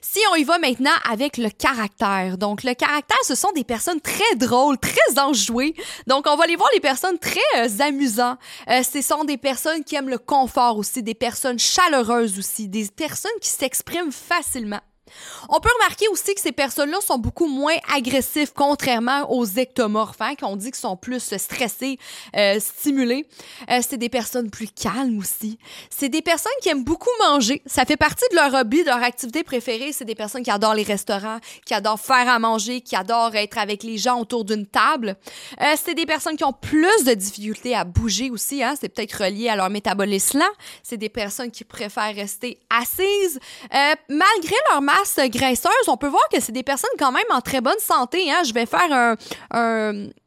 Si 0.00 0.20
on 0.30 0.36
y 0.36 0.44
va 0.44 0.58
maintenant 0.58 0.92
avec 1.10 1.38
le 1.38 1.48
caractère. 1.48 2.36
Donc, 2.36 2.62
le 2.62 2.74
caractère, 2.74 3.18
ce 3.24 3.34
sont 3.34 3.52
des 3.52 3.64
personnes 3.64 4.00
très 4.00 4.36
drôles, 4.36 4.78
très 4.78 5.18
enjouées. 5.18 5.74
Donc, 6.06 6.26
on 6.28 6.36
va 6.36 6.46
les 6.46 6.56
voir 6.56 6.68
les 6.74 6.80
personnes 6.80 7.18
très 7.18 7.40
euh, 7.56 7.68
amusantes. 7.80 8.38
Euh, 8.68 8.82
ce 8.82 9.00
sont 9.00 9.24
des 9.24 9.38
personnes 9.38 9.82
qui 9.84 9.96
aiment 9.96 10.10
le 10.10 10.18
confort 10.18 10.76
aussi, 10.76 11.02
des 11.02 11.14
personnes 11.14 11.58
chaleureuses 11.58 12.38
aussi, 12.38 12.68
des 12.68 12.88
personnes 12.94 13.30
qui 13.40 13.48
s'expriment 13.48 14.12
facilement. 14.12 14.80
On 15.48 15.60
peut 15.60 15.70
remarquer 15.80 16.08
aussi 16.08 16.34
que 16.34 16.40
ces 16.40 16.52
personnes-là 16.52 17.00
sont 17.00 17.18
beaucoup 17.18 17.46
moins 17.46 17.74
agressifs, 17.94 18.52
contrairement 18.54 19.30
aux 19.30 19.46
ectomorphes, 19.46 20.20
hein, 20.20 20.34
qu'on 20.38 20.56
dit 20.56 20.70
qu'ils 20.70 20.76
sont 20.76 20.96
plus 20.96 21.34
stressés, 21.36 21.98
euh, 22.36 22.58
stimulés. 22.60 23.26
Euh, 23.70 23.80
c'est 23.86 23.96
des 23.96 24.08
personnes 24.08 24.50
plus 24.50 24.68
calmes 24.68 25.18
aussi. 25.18 25.58
C'est 25.90 26.08
des 26.08 26.22
personnes 26.22 26.52
qui 26.62 26.68
aiment 26.68 26.84
beaucoup 26.84 27.10
manger. 27.20 27.62
Ça 27.66 27.84
fait 27.84 27.96
partie 27.96 28.24
de 28.30 28.36
leur 28.36 28.54
hobby, 28.54 28.82
de 28.82 28.88
leur 28.88 29.02
activité 29.02 29.42
préférée. 29.42 29.92
C'est 29.92 30.04
des 30.04 30.14
personnes 30.14 30.42
qui 30.42 30.50
adorent 30.50 30.74
les 30.74 30.82
restaurants, 30.82 31.38
qui 31.66 31.74
adorent 31.74 32.00
faire 32.00 32.28
à 32.28 32.38
manger, 32.38 32.80
qui 32.80 32.96
adorent 32.96 33.34
être 33.34 33.58
avec 33.58 33.82
les 33.82 33.98
gens 33.98 34.20
autour 34.20 34.44
d'une 34.44 34.66
table. 34.66 35.16
Euh, 35.60 35.74
c'est 35.82 35.94
des 35.94 36.06
personnes 36.06 36.36
qui 36.36 36.44
ont 36.44 36.52
plus 36.52 37.04
de 37.04 37.14
difficultés 37.14 37.74
à 37.74 37.84
bouger 37.84 38.30
aussi. 38.30 38.62
Hein. 38.62 38.74
C'est 38.80 38.88
peut-être 38.88 39.24
relié 39.24 39.48
à 39.48 39.56
leur 39.56 39.70
métabolisme. 39.70 40.42
C'est 40.82 40.96
des 40.96 41.08
personnes 41.08 41.50
qui 41.50 41.64
préfèrent 41.64 42.14
rester 42.14 42.58
assises. 42.70 43.38
malgré 44.08 44.56
leur 44.70 44.82
graisseuse, 45.28 45.88
on 45.88 45.96
peut 45.96 46.08
voir 46.08 46.26
que 46.32 46.40
c'est 46.40 46.52
des 46.52 46.62
personnes 46.62 46.90
quand 46.98 47.12
même 47.12 47.24
en 47.30 47.40
très 47.40 47.60
bonne 47.60 47.78
santé. 47.78 48.30
Hein. 48.30 48.42
Je 48.46 48.52
vais 48.52 48.66
faire 48.66 49.16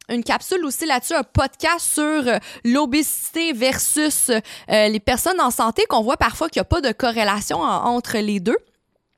une 0.08 0.24
capsule 0.24 0.64
aussi 0.64 0.86
là-dessus, 0.86 1.14
un 1.14 1.22
podcast 1.22 1.94
sur 1.94 2.02
euh, 2.02 2.38
l'obésité 2.64 3.52
versus 3.52 4.30
euh, 4.30 4.40
les 4.88 5.00
personnes 5.00 5.40
en 5.40 5.50
santé, 5.50 5.84
qu'on 5.88 6.02
voit 6.02 6.16
parfois 6.16 6.48
qu'il 6.48 6.60
n'y 6.60 6.66
a 6.66 6.68
pas 6.68 6.80
de 6.80 6.92
corrélation 6.92 7.60
entre 7.60 8.18
les 8.18 8.40
deux 8.40 8.58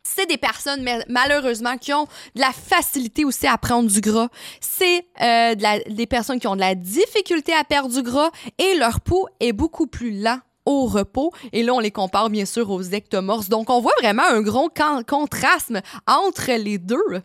c'est 0.05 0.25
des 0.25 0.39
personnes 0.39 0.89
malheureusement 1.11 1.77
qui 1.77 1.93
ont 1.93 2.05
de 2.35 2.41
la 2.41 2.51
facilité 2.51 3.27
aussi 3.27 3.47
à 3.47 3.59
prendre 3.59 3.91
du 3.91 4.01
gras. 4.01 4.29
C'est 4.59 5.07
euh, 5.21 5.55
des 5.87 6.07
personnes 6.07 6.41
qui 6.41 6.47
ont 6.47 6.55
de 6.55 6.61
la 6.61 6.75
difficulté 6.75 7.53
à 7.53 7.63
perdre 7.63 7.95
du 7.95 8.03
gras 8.03 8.31
et 8.57 8.75
leur 8.77 9.03
peau 9.03 9.29
est 9.39 9.53
beaucoup 9.53 9.87
plus 9.87 10.19
lent 10.19 10.41
au 10.69 10.87
repos. 10.87 11.33
Et 11.53 11.63
là, 11.63 11.73
on 11.75 11.81
les 11.81 11.91
compare 11.91 12.31
bien 12.31 12.45
sûr 12.45 12.71
aux 12.71 12.83
ectomorphes. 12.83 13.49
Donc, 13.49 13.71
on 13.71 13.81
voit 13.81 13.93
vraiment 14.01 14.25
un 14.25 14.43
gros 14.43 14.71
contraste 15.07 15.73
entre 16.07 16.53
les 16.53 16.79
deux. 16.79 17.23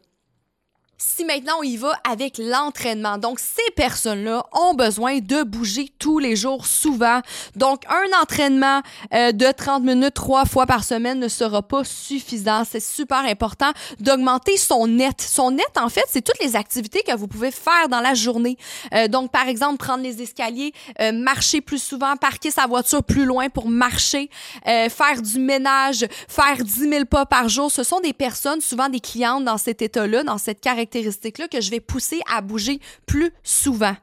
Si 0.98 1.26
maintenant 1.26 1.56
on 1.60 1.64
y 1.64 1.76
va 1.76 1.92
avec 2.10 2.38
l'entraînement, 2.38 3.18
donc 3.18 3.40
ces 3.40 3.72
personnes-là 3.76 4.46
ont 4.54 4.76
besoin 4.76 5.18
de 5.20 5.42
bouger 5.42 5.92
tous 5.98 6.20
les 6.20 6.36
jours 6.36 6.68
souvent. 6.68 7.22
Donc 7.56 7.82
un 7.90 8.22
entraînement 8.22 8.82
euh, 9.14 9.32
de 9.32 9.52
30 9.52 9.84
minutes 9.84 10.14
trois 10.14 10.46
fois 10.46 10.68
par 10.68 10.84
semaine 10.84 11.20
ne 11.20 11.28
sera 11.28 11.64
pas 11.64 11.84
suffisant. 11.84 12.64
C'est 12.70 12.80
super 12.80 13.26
important 13.26 13.72
d'augmenter 14.00 14.56
son 14.58 14.88
net. 14.88 15.20
Son 15.20 15.52
net, 15.52 15.78
en 15.78 15.90
fait, 15.90 16.06
c'est 16.10 16.22
toutes 16.22 16.40
les 16.40 16.56
activités 16.56 17.02
que 17.02 17.16
vous 17.16 17.28
pouvez 17.28 17.52
faire 17.52 17.90
dans 17.90 18.00
la 18.00 18.14
journée. 18.14 18.58
Euh, 18.94 19.08
donc 19.08 19.32
par 19.32 19.48
exemple, 19.48 19.78
prendre 19.78 20.04
les 20.04 20.22
escaliers, 20.22 20.74
euh, 21.02 21.12
marcher 21.12 21.62
plus 21.62 21.82
souvent, 21.82 22.16
parquer 22.18 22.52
sa 22.52 22.68
voiture 22.68 23.04
plus 23.04 23.26
loin 23.26 23.50
pour 23.50 23.68
marcher, 23.68 24.30
faire 24.66 25.22
du 25.22 25.40
ménage, 25.40 26.06
faire 26.28 26.58
10 26.58 26.90
000 26.90 27.06
pas 27.06 27.26
par 27.26 27.50
jour. 27.50 27.72
Ce 27.72 27.84
sont 27.84 28.00
des 28.00 28.14
personnes, 28.14 28.62
souvent 28.62 28.90
des 28.90 29.00
clientes 29.00 29.44
dans 29.44 29.58
cet 29.58 29.82
état-là, 29.82 30.24
dans 30.24 30.38
cette 30.38 30.62
caractéristique 30.62 30.83
là 31.38 31.48
que 31.48 31.62
je 31.62 31.72
vais 31.72 31.80
pousser 31.80 32.22
à 32.32 32.42
bouger 32.42 32.80
plus 33.06 33.32
souvent. 33.44 33.96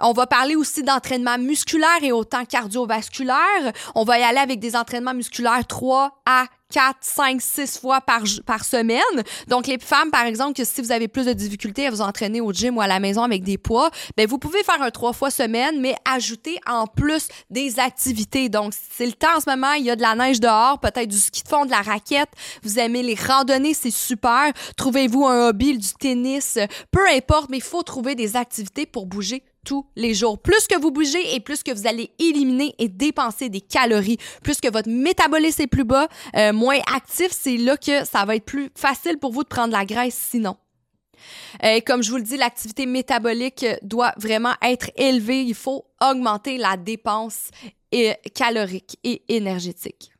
On 0.00 0.12
va 0.12 0.26
parler 0.26 0.56
aussi 0.56 0.82
d'entraînement 0.82 1.38
musculaire 1.38 2.02
et 2.02 2.12
autant 2.12 2.44
cardiovasculaire. 2.44 3.72
On 3.94 4.04
va 4.04 4.18
y 4.18 4.22
aller 4.22 4.38
avec 4.38 4.60
des 4.60 4.76
entraînements 4.76 5.14
musculaires 5.14 5.66
3 5.66 6.22
à 6.26 6.46
4, 6.72 6.96
5, 7.00 7.40
6 7.40 7.78
fois 7.78 8.00
par, 8.00 8.24
semaine. 8.64 9.00
Donc, 9.48 9.66
les 9.66 9.78
femmes, 9.78 10.10
par 10.10 10.26
exemple, 10.26 10.54
que 10.54 10.64
si 10.64 10.80
vous 10.82 10.92
avez 10.92 11.08
plus 11.08 11.26
de 11.26 11.32
difficultés 11.32 11.86
à 11.86 11.90
vous 11.90 12.00
entraîner 12.00 12.40
au 12.40 12.52
gym 12.52 12.76
ou 12.76 12.80
à 12.80 12.86
la 12.86 13.00
maison 13.00 13.22
avec 13.22 13.42
des 13.42 13.58
poids, 13.58 13.90
ben, 14.16 14.26
vous 14.26 14.38
pouvez 14.38 14.62
faire 14.62 14.82
un 14.82 14.90
3 14.90 15.12
fois 15.12 15.30
semaine, 15.30 15.80
mais 15.80 15.94
ajouter 16.04 16.58
en 16.66 16.86
plus 16.86 17.28
des 17.50 17.78
activités. 17.78 18.48
Donc, 18.48 18.72
c'est 18.90 19.06
le 19.06 19.12
temps 19.12 19.36
en 19.36 19.40
ce 19.40 19.48
moment, 19.48 19.72
il 19.72 19.84
y 19.84 19.90
a 19.90 19.96
de 19.96 20.02
la 20.02 20.14
neige 20.14 20.40
dehors, 20.40 20.80
peut-être 20.80 21.08
du 21.08 21.18
ski 21.18 21.42
de 21.42 21.48
fond, 21.48 21.64
de 21.64 21.70
la 21.70 21.82
raquette, 21.82 22.30
vous 22.62 22.78
aimez 22.78 23.02
les 23.02 23.14
randonnées, 23.14 23.74
c'est 23.74 23.90
super. 23.90 24.52
Trouvez-vous 24.76 25.26
un 25.26 25.48
hobby, 25.48 25.78
du 25.78 25.92
tennis, 25.98 26.58
peu 26.90 27.06
importe, 27.14 27.50
mais 27.50 27.58
il 27.58 27.62
faut 27.62 27.82
trouver 27.82 28.14
des 28.14 28.36
activités 28.36 28.86
pour 28.86 29.06
bouger 29.06 29.42
tous 29.66 29.84
les 29.96 30.14
jours. 30.14 30.38
Plus 30.38 30.66
que 30.66 30.80
vous 30.80 30.90
bougez 30.90 31.34
et 31.34 31.40
plus 31.40 31.62
que 31.62 31.72
vous 31.72 31.86
allez 31.86 32.10
éliminer 32.18 32.74
et 32.78 32.88
dépenser 32.88 33.48
des 33.50 33.60
calories, 33.60 34.16
plus 34.42 34.60
que 34.60 34.70
votre 34.70 34.88
métabolisme 34.88 35.62
est 35.62 35.66
plus 35.66 35.84
bas, 35.84 36.08
euh, 36.36 36.52
moins 36.52 36.78
actif, 36.94 37.28
c'est 37.32 37.56
là 37.56 37.76
que 37.76 38.04
ça 38.06 38.24
va 38.24 38.36
être 38.36 38.44
plus 38.44 38.70
facile 38.74 39.18
pour 39.18 39.32
vous 39.32 39.42
de 39.42 39.48
prendre 39.48 39.72
la 39.72 39.84
graisse 39.84 40.16
sinon. 40.30 40.56
Euh, 41.64 41.80
comme 41.84 42.02
je 42.02 42.10
vous 42.10 42.18
le 42.18 42.22
dis, 42.22 42.36
l'activité 42.36 42.86
métabolique 42.86 43.66
doit 43.82 44.12
vraiment 44.16 44.54
être 44.62 44.90
élevée. 44.96 45.42
Il 45.42 45.54
faut 45.54 45.84
augmenter 46.00 46.58
la 46.58 46.76
dépense 46.76 47.50
euh, 47.94 48.12
calorique 48.34 48.98
et 49.02 49.22
énergétique. 49.28 50.12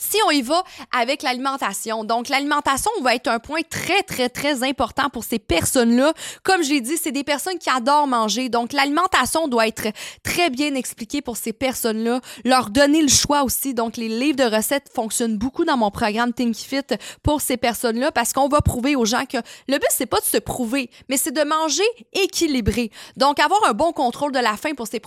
Si 0.00 0.16
on 0.26 0.30
y 0.30 0.40
va 0.40 0.64
avec 0.92 1.22
l'alimentation, 1.22 2.04
donc 2.04 2.30
l'alimentation 2.30 2.90
va 3.02 3.14
être 3.14 3.28
un 3.28 3.38
point 3.38 3.60
très, 3.68 4.02
très, 4.02 4.30
très 4.30 4.66
important 4.66 5.10
pour 5.10 5.24
ces 5.24 5.38
personnes-là. 5.38 6.14
Comme 6.42 6.64
je 6.64 6.70
l'ai 6.70 6.80
dit, 6.80 6.96
c'est 6.96 7.12
des 7.12 7.22
personnes 7.22 7.58
qui 7.58 7.68
adorent 7.68 8.06
manger, 8.06 8.48
donc 8.48 8.72
l'alimentation 8.72 9.46
doit 9.46 9.68
être 9.68 9.88
très 10.22 10.48
bien 10.48 10.74
expliquée 10.74 11.20
pour 11.20 11.36
ces 11.36 11.52
personnes-là. 11.52 12.22
Leur 12.46 12.70
donner 12.70 13.02
le 13.02 13.08
choix 13.08 13.42
aussi, 13.42 13.74
donc 13.74 13.98
les 13.98 14.08
livres 14.08 14.38
de 14.38 14.56
recettes 14.56 14.90
fonctionnent 14.94 15.36
beaucoup 15.36 15.66
dans 15.66 15.76
mon 15.76 15.90
programme 15.90 16.32
Think 16.32 16.56
Fit 16.56 16.80
pour 17.22 17.42
ces 17.42 17.58
personnes-là 17.58 18.10
parce 18.10 18.32
qu'on 18.32 18.48
va 18.48 18.62
prouver 18.62 18.96
aux 18.96 19.04
gens 19.04 19.26
que 19.26 19.36
le 19.68 19.76
but, 19.76 19.90
c'est 19.90 20.06
pas 20.06 20.20
de 20.20 20.24
se 20.24 20.38
prouver, 20.38 20.88
mais 21.10 21.18
c'est 21.18 21.30
de 21.30 21.44
manger 21.44 21.84
équilibré. 22.14 22.90
Donc 23.18 23.38
avoir 23.38 23.60
un 23.68 23.74
bon 23.74 23.92
contrôle 23.92 24.32
de 24.32 24.38
la 24.38 24.56
faim 24.56 24.72
pour 24.74 24.86
ces, 24.86 25.02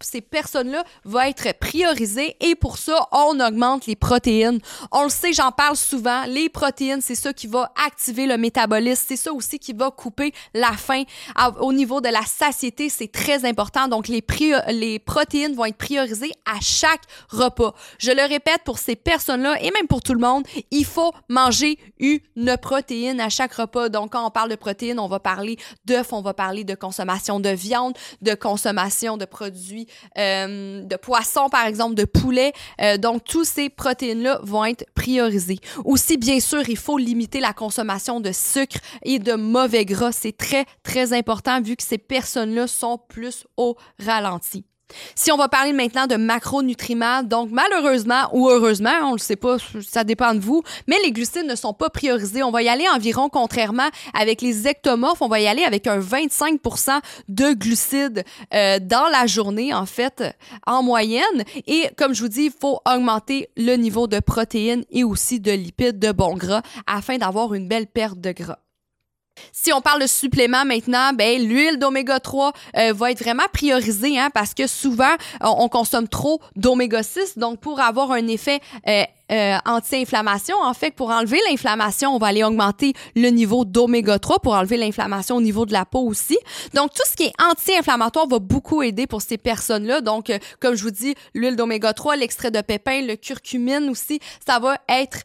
ces 0.00 0.20
personnes-là 0.20 0.82
va 1.04 1.28
être 1.28 1.56
priorisé 1.60 2.36
et 2.40 2.56
pour 2.56 2.78
ça, 2.78 3.06
on 3.12 3.38
augmente 3.38 3.86
les 3.86 3.94
protéines 3.94 4.23
on 4.92 5.04
le 5.04 5.08
sait, 5.08 5.32
j'en 5.32 5.52
parle 5.52 5.76
souvent. 5.76 6.24
Les 6.26 6.48
protéines, 6.48 7.00
c'est 7.00 7.14
ça 7.14 7.32
qui 7.32 7.46
va 7.46 7.72
activer 7.86 8.26
le 8.26 8.36
métabolisme. 8.36 9.04
C'est 9.08 9.16
ça 9.16 9.32
aussi 9.32 9.58
qui 9.58 9.72
va 9.72 9.90
couper 9.90 10.32
la 10.54 10.72
faim. 10.72 11.04
Au 11.60 11.72
niveau 11.72 12.00
de 12.00 12.08
la 12.08 12.22
satiété, 12.22 12.88
c'est 12.88 13.10
très 13.10 13.44
important. 13.44 13.88
Donc, 13.88 14.08
les, 14.08 14.22
protéines 15.00 15.54
vont 15.54 15.64
être 15.64 15.76
priorisées 15.76 16.32
à 16.46 16.60
chaque 16.60 17.02
repas. 17.28 17.74
Je 17.98 18.10
le 18.10 18.26
répète 18.28 18.62
pour 18.64 18.78
ces 18.78 18.96
personnes-là 18.96 19.60
et 19.62 19.70
même 19.70 19.86
pour 19.88 20.02
tout 20.02 20.14
le 20.14 20.20
monde, 20.20 20.46
il 20.70 20.84
faut 20.84 21.12
manger 21.28 21.78
une 21.98 22.56
protéine 22.60 23.20
à 23.20 23.28
chaque 23.28 23.54
repas. 23.54 23.88
Donc, 23.88 24.12
quand 24.12 24.26
on 24.26 24.30
parle 24.30 24.50
de 24.50 24.56
protéines, 24.56 24.98
on 24.98 25.08
va 25.08 25.20
parler 25.20 25.56
d'œufs, 25.84 26.12
on 26.12 26.22
va 26.22 26.34
parler 26.34 26.64
de 26.64 26.74
consommation 26.74 27.40
de 27.40 27.50
viande, 27.50 27.94
de 28.22 28.34
consommation 28.34 29.16
de 29.16 29.24
produits 29.24 29.86
euh, 30.18 30.82
de 30.82 30.96
poisson, 30.96 31.48
par 31.48 31.66
exemple, 31.66 31.94
de 31.94 32.04
poulet. 32.04 32.52
Euh, 32.80 32.96
donc, 32.96 33.24
tous 33.24 33.44
ces 33.44 33.68
protéines 33.68 34.13
vont 34.42 34.64
être 34.64 34.84
priorisés. 34.94 35.58
Aussi, 35.84 36.16
bien 36.16 36.40
sûr, 36.40 36.68
il 36.68 36.76
faut 36.76 36.98
limiter 36.98 37.40
la 37.40 37.52
consommation 37.52 38.20
de 38.20 38.32
sucre 38.32 38.78
et 39.02 39.18
de 39.18 39.34
mauvais 39.34 39.84
gras. 39.84 40.12
C'est 40.12 40.36
très, 40.36 40.64
très 40.82 41.12
important 41.12 41.60
vu 41.60 41.76
que 41.76 41.82
ces 41.82 41.98
personnes-là 41.98 42.66
sont 42.66 42.98
plus 42.98 43.46
au 43.56 43.76
ralenti. 43.98 44.64
Si 45.14 45.32
on 45.32 45.36
va 45.36 45.48
parler 45.48 45.72
maintenant 45.72 46.06
de 46.06 46.16
macronutriments, 46.16 47.22
donc 47.22 47.48
malheureusement 47.50 48.28
ou 48.32 48.48
heureusement, 48.48 48.92
on 49.04 49.12
le 49.12 49.18
sait 49.18 49.36
pas, 49.36 49.56
ça 49.86 50.04
dépend 50.04 50.34
de 50.34 50.40
vous, 50.40 50.62
mais 50.86 50.96
les 51.04 51.12
glucides 51.12 51.46
ne 51.46 51.54
sont 51.54 51.72
pas 51.72 51.90
priorisés. 51.90 52.42
On 52.42 52.50
va 52.50 52.62
y 52.62 52.68
aller 52.68 52.86
environ, 52.88 53.28
contrairement 53.28 53.88
avec 54.12 54.42
les 54.42 54.68
ectomorphes, 54.68 55.22
on 55.22 55.28
va 55.28 55.40
y 55.40 55.46
aller 55.46 55.64
avec 55.64 55.86
un 55.86 55.98
25% 55.98 57.00
de 57.28 57.52
glucides 57.54 58.24
euh, 58.52 58.78
dans 58.80 59.08
la 59.08 59.26
journée, 59.26 59.72
en 59.72 59.86
fait, 59.86 60.22
en 60.66 60.82
moyenne. 60.82 61.44
Et 61.66 61.88
comme 61.96 62.14
je 62.14 62.22
vous 62.22 62.28
dis, 62.28 62.44
il 62.44 62.52
faut 62.52 62.80
augmenter 62.86 63.48
le 63.56 63.76
niveau 63.76 64.06
de 64.06 64.20
protéines 64.20 64.84
et 64.90 65.04
aussi 65.04 65.40
de 65.40 65.52
lipides, 65.52 65.98
de 65.98 66.12
bons 66.12 66.34
gras, 66.34 66.62
afin 66.86 67.18
d'avoir 67.18 67.54
une 67.54 67.68
belle 67.68 67.86
perte 67.86 68.20
de 68.20 68.32
gras. 68.32 68.58
Si 69.64 69.72
on 69.72 69.80
parle 69.80 70.02
de 70.02 70.06
suppléments 70.06 70.64
maintenant, 70.64 71.12
ben 71.14 71.42
l'huile 71.42 71.78
d'oméga 71.78 72.20
3 72.20 72.52
euh, 72.76 72.92
va 72.92 73.10
être 73.10 73.20
vraiment 73.20 73.44
priorisée 73.52 74.18
hein, 74.18 74.28
parce 74.34 74.52
que 74.52 74.66
souvent 74.66 75.14
on, 75.40 75.68
consomme 75.68 76.06
trop 76.06 76.40
d'oméga 76.54 77.02
6 77.02 77.38
donc 77.38 77.60
pour 77.60 77.80
avoir 77.80 78.12
un 78.12 78.26
effet 78.26 78.60
euh, 78.86 79.04
euh, 79.32 79.56
anti-inflammation. 79.64 80.54
En 80.60 80.74
fait, 80.74 80.90
pour 80.90 81.08
enlever 81.08 81.40
l'inflammation, 81.48 82.14
on 82.14 82.18
va 82.18 82.26
aller 82.26 82.44
augmenter 82.44 82.92
le 83.16 83.28
niveau 83.28 83.64
d'oméga 83.64 84.18
3 84.18 84.40
pour 84.40 84.52
enlever 84.52 84.76
l'inflammation 84.76 85.36
au 85.36 85.40
niveau 85.40 85.64
de 85.64 85.72
la 85.72 85.86
peau 85.86 86.00
aussi. 86.00 86.36
Donc, 86.74 86.92
tout 86.92 87.02
ce 87.10 87.16
qui 87.16 87.22
est 87.22 87.32
anti-inflammatoire 87.42 88.26
va 88.28 88.38
beaucoup 88.40 88.82
aider 88.82 89.06
pour 89.06 89.22
ces 89.22 89.38
personnes-là. 89.38 90.02
Donc, 90.02 90.30
comme 90.60 90.74
je 90.74 90.82
vous 90.82 90.90
dis, 90.90 91.14
l'huile 91.32 91.56
d'oméga 91.56 91.94
3, 91.94 92.16
l'extrait 92.16 92.50
de 92.50 92.60
pépins, 92.60 93.00
le 93.00 93.16
curcumine 93.16 93.88
aussi, 93.88 94.20
ça 94.46 94.58
va 94.58 94.76
être 94.90 95.22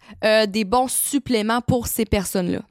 des 0.48 0.63
bons 0.63 0.88
suppléments 0.88 1.60
pour 1.60 1.88
ces 1.88 2.06
personnes-là. 2.06 2.62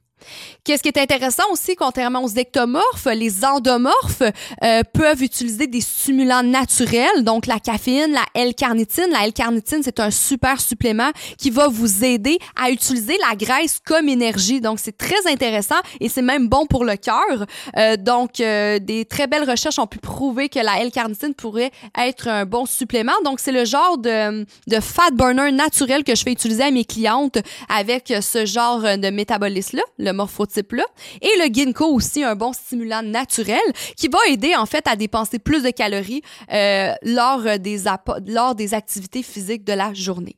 Qu'est-ce 0.65 0.83
qui 0.83 0.89
est 0.89 0.99
intéressant 0.99 1.45
aussi, 1.51 1.77
contrairement 1.77 2.23
aux 2.23 2.39
ectomorphes, 2.39 3.07
les 3.15 3.45
endomorphes 3.45 4.23
euh, 4.63 4.83
peuvent 4.93 5.23
utiliser 5.23 5.67
des 5.67 5.81
stimulants 5.81 6.43
naturels, 6.43 7.25
donc 7.25 7.47
la 7.47 7.59
caféine, 7.59 8.13
la 8.13 8.25
L-carnitine. 8.35 9.07
La 9.11 9.25
L-carnitine, 9.25 9.81
c'est 9.83 10.01
un 10.01 10.11
super 10.11 10.61
supplément 10.61 11.11
qui 11.39 11.51
va 11.51 11.69
vous 11.69 12.05
aider 12.05 12.39
à 12.61 12.71
utiliser 12.71 13.17
la 13.29 13.35
graisse 13.37 13.81
comme 13.85 14.09
énergie. 14.09 14.61
Donc, 14.61 14.79
c'est 14.79 14.97
très 14.97 15.27
intéressant 15.27 15.79
et 16.01 16.09
c'est 16.09 16.23
même 16.23 16.49
bon 16.49 16.67
pour 16.67 16.85
le 16.85 16.97
cœur. 16.97 17.47
Euh, 17.77 17.97
donc, 17.97 18.41
euh, 18.41 18.79
des 18.79 19.05
très 19.05 19.27
belles 19.27 19.49
recherches 19.49 19.79
ont 19.79 19.87
pu 19.87 19.99
prouver 19.99 20.49
que 20.49 20.59
la 20.59 20.83
L-carnitine 20.83 21.35
pourrait 21.35 21.71
être 21.99 22.29
un 22.29 22.45
bon 22.45 22.67
supplément. 22.67 23.13
Donc, 23.25 23.41
c'est 23.41 23.53
le 23.53 23.65
genre 23.65 23.99
de, 23.99 24.45
de 24.67 24.81
fat 24.81 25.11
burner 25.13 25.53
naturel 25.53 26.05
que 26.05 26.15
je 26.15 26.23
fais 26.23 26.33
utiliser 26.33 26.65
à 26.65 26.71
mes 26.71 26.85
clientes 26.85 27.39
avec 27.69 28.13
ce 28.21 28.45
genre 28.45 28.81
de 28.81 29.11
métabolisme-là 29.11 30.08
le 30.09 30.13
morphotype-là. 30.15 30.85
Et 31.23 31.31
le 31.39 31.53
ginkgo 31.53 31.87
aussi, 31.87 32.25
un 32.25 32.35
bon 32.35 32.53
stimulant 32.53 33.03
naturel 33.03 33.61
qui 33.97 34.09
va 34.09 34.19
aider 34.29 34.55
en 34.57 34.67
fait 34.67 34.87
à 34.89 34.97
dépenser 34.97 35.39
plus 35.39 35.63
de 35.63 35.71
calories 35.71 36.23
euh, 36.53 36.93
lors, 37.03 37.59
des 37.59 37.85
lors 38.27 38.55
des 38.55 38.75
activités 38.75 39.23
physiques 39.23 39.65
de 39.65 39.73
la 39.73 39.95
journée. 39.95 40.37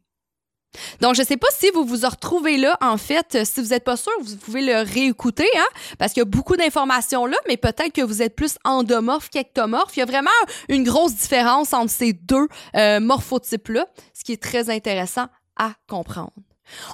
Donc, 1.01 1.15
je 1.15 1.23
ne 1.23 1.27
sais 1.27 1.37
pas 1.37 1.49
si 1.51 1.71
vous 1.75 1.85
vous 1.85 2.07
retrouvez 2.07 2.57
là, 2.57 2.77
en 2.81 2.97
fait. 2.97 3.45
Si 3.45 3.61
vous 3.61 3.69
n'êtes 3.69 3.85
pas 3.85 3.97
sûr, 3.97 4.13
vous 4.23 4.37
pouvez 4.37 4.63
le 4.63 4.83
réécouter, 4.83 5.49
hein, 5.57 5.67
parce 5.99 6.13
qu'il 6.13 6.21
y 6.21 6.23
a 6.23 6.27
beaucoup 6.27 6.57
d'informations 6.57 7.27
là, 7.27 7.37
mais 7.49 7.57
peut-être 7.57 7.93
que 7.93 8.03
vous 8.03 8.23
êtes 8.23 8.37
plus 8.37 8.57
endomorphe 8.65 9.31
qu'ectomorphe. 9.31 9.97
Il 9.97 10.01
y 10.01 10.03
a 10.03 10.07
vraiment 10.07 10.31
une 10.69 10.85
grosse 10.85 11.15
différence 11.15 11.73
entre 11.73 11.91
ces 11.91 12.13
deux 12.13 12.47
euh, 12.77 13.01
morphotypes-là, 13.01 13.87
ce 14.15 14.25
qui 14.25 14.33
est 14.33 14.43
très 14.43 14.71
intéressant 14.71 15.27
à 15.57 15.73
comprendre. 15.89 16.33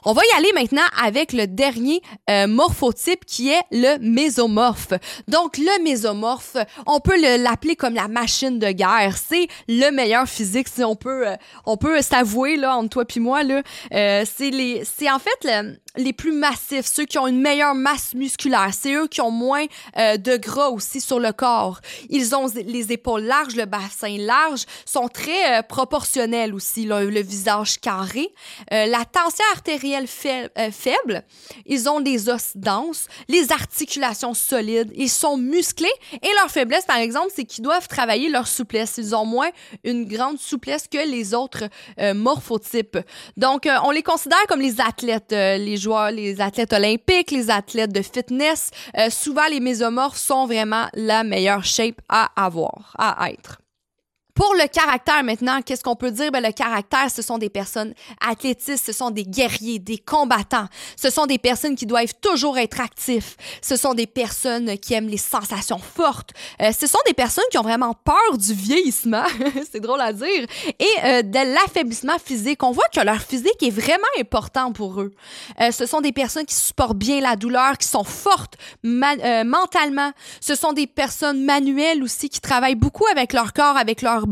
On 0.05 0.13
va 0.13 0.23
y 0.33 0.39
aller 0.39 0.53
maintenant 0.55 0.87
avec 1.03 1.33
le 1.33 1.47
dernier 1.47 2.03
euh, 2.31 2.47
morphotype 2.47 3.25
qui 3.25 3.51
est 3.51 3.63
le 3.71 3.99
mésomorphe. 3.99 4.93
Donc 5.29 5.59
le 5.59 5.83
mésomorphe, 5.83 6.57
on 6.87 7.01
peut 7.01 7.17
l'appeler 7.39 7.77
comme 7.77 7.95
la 7.95 8.09
machine 8.09 8.59
de 8.59 8.71
guerre. 8.71 9.17
C'est 9.17 9.49
le 9.69 9.91
meilleur 9.91 10.29
physique 10.29 10.69
si 10.69 10.85
on 10.85 10.97
peut 10.97 11.29
euh, 11.29 11.37
on 11.65 11.77
peut 11.77 12.01
s'avouer 12.03 12.57
là 12.57 12.77
entre 12.77 12.91
toi 12.91 13.05
puis 13.05 13.21
moi 13.21 13.43
là. 13.43 13.63
Euh, 13.93 14.25
c'est 14.27 14.51
les 14.51 14.85
c'est 14.85 15.11
en 15.11 15.19
fait 15.19 15.39
le, 15.45 15.77
les 15.97 16.13
plus 16.13 16.33
massifs, 16.33 16.87
ceux 16.87 17.05
qui 17.05 17.19
ont 17.19 17.27
une 17.27 17.41
meilleure 17.41 17.75
masse 17.75 18.15
musculaire. 18.15 18.71
C'est 18.73 18.95
eux 18.95 19.07
qui 19.07 19.21
ont 19.21 19.31
moins 19.31 19.65
euh, 19.97 20.17
de 20.17 20.37
gras 20.37 20.69
aussi 20.69 21.01
sur 21.01 21.19
le 21.19 21.33
corps. 21.33 21.81
Ils 22.11 22.35
ont 22.35 22.47
les 22.55 22.93
épaules 22.93 23.23
larges, 23.23 23.57
le 23.57 23.65
bassin 23.65 24.17
large, 24.19 24.65
sont 24.85 25.09
très 25.09 25.59
euh, 25.59 25.63
proportionnels 25.63 26.55
aussi, 26.55 26.85
le 26.85 27.21
visage 27.21 27.81
carré. 27.81 28.33
Euh, 28.73 28.87
la 28.87 29.05
tension 29.05 29.45
artérielle 29.53 30.07
faible. 30.07 31.25
Ils 31.67 31.89
ont 31.89 32.01
des 32.01 32.29
os 32.29 32.53
denses, 32.55 33.07
les 33.29 33.53
articulations 33.53 34.35
solides. 34.35 34.93
Ils 34.97 35.11
sont 35.11 35.37
musclés 35.37 35.93
et 36.13 36.29
leur 36.41 36.51
faiblesse, 36.51 36.85
par 36.85 36.99
exemple, 36.99 37.33
c'est 37.35 37.45
qu'ils 37.45 37.65
doivent 37.65 37.89
travailler 37.89 38.29
leur 38.29 38.47
souplesse. 38.47 38.95
Ils 38.99 39.15
ont 39.15 39.25
moins 39.25 39.49
une 39.85 40.05
grande 40.07 40.39
souplesse 40.39 40.87
que 40.89 40.99
les 40.99 41.35
autres 41.35 41.65
morphotypes. 42.15 42.99
Donc, 43.37 43.69
on 43.85 43.91
les 43.91 44.03
considère 44.03 44.39
comme 44.49 44.61
les 44.61 44.81
athlètes, 44.81 45.33
les 45.33 45.77
les 46.11 46.41
athlètes 46.41 46.73
olympiques, 46.73 47.31
les 47.31 47.51
athlètes 47.51 47.93
de 47.93 48.03
fitness, 48.03 48.71
euh, 48.99 49.11
souvent 49.11 49.47
les 49.51 49.61
mésomorphes 49.61 50.19
sont 50.19 50.47
vraiment 50.47 50.87
la 50.95 51.25
meilleure 51.25 51.65
shape 51.65 52.01
à 52.09 52.31
avoir, 52.37 52.95
à 52.99 53.31
être. 53.31 53.61
Pour 54.37 54.55
le 54.55 54.69
caractère 54.69 55.25
maintenant, 55.25 55.63
qu'est-ce 55.63 55.83
qu'on 55.83 55.97
peut 55.97 56.11
dire? 56.11 56.31
Ben, 56.31 56.43
le 56.43 56.53
caractère, 56.53 57.11
ce 57.11 57.23
sont 57.23 57.39
des 57.39 57.49
personnes 57.49 57.95
athlétistes, 58.21 58.85
ce 58.85 58.93
sont 58.93 59.11
des 59.11 59.25
guerriers, 59.25 59.79
des 59.79 59.97
combattants. 59.97 60.67
Ce 60.95 61.09
sont 61.09 61.25
des 61.25 61.39
personnes 61.39 61.75
qui 61.75 61.87
doivent 61.87 62.13
toujours 62.21 62.59
être 62.59 62.79
actifs. 62.83 63.39
Ce 63.63 63.77
sont 63.77 63.95
des 63.95 64.07
personnes 64.07 64.77
qui 64.77 64.93
aiment 64.93 65.09
les 65.09 65.17
sensations 65.17 65.79
fortes. 65.79 66.35
Euh, 66.61 66.71
ce 66.79 66.87
sont 66.87 66.99
des 67.07 67.15
personnes 67.15 67.47
qui 67.51 67.57
ont 67.57 67.63
vraiment 67.63 67.95
peur 67.95 68.37
du 68.37 68.53
vieillissement. 68.53 69.25
C'est 69.73 69.81
drôle 69.81 70.03
à 70.03 70.13
dire. 70.13 70.47
Et 70.79 70.87
euh, 71.05 71.23
de 71.23 71.55
l'affaiblissement 71.55 72.19
physique. 72.23 72.63
On 72.63 72.73
voit 72.73 72.89
que 72.95 73.01
leur 73.01 73.23
physique 73.23 73.63
est 73.63 73.71
vraiment 73.71 74.05
important 74.21 74.71
pour 74.71 75.01
eux. 75.01 75.15
Euh, 75.63 75.71
ce 75.71 75.87
sont 75.87 76.03
des 76.03 76.13
personnes 76.13 76.45
qui 76.45 76.55
supportent 76.55 76.99
bien 76.99 77.21
la 77.21 77.37
douleur, 77.37 77.79
qui 77.79 77.89
sont 77.89 78.05
fortes 78.05 78.59
mentalement. 78.83 80.13
Ce 80.43 80.55
sont 80.55 80.75
des 80.75 80.87
personnes 80.87 81.43
manuelles 81.43 82.03
aussi 82.03 82.29
qui 82.29 82.41
travaillent 82.41 82.75
beaucoup 82.75 83.07
avec 83.11 83.33
leur 83.33 83.55
corps, 83.55 83.79
avec 83.79 84.03
leur 84.03 84.26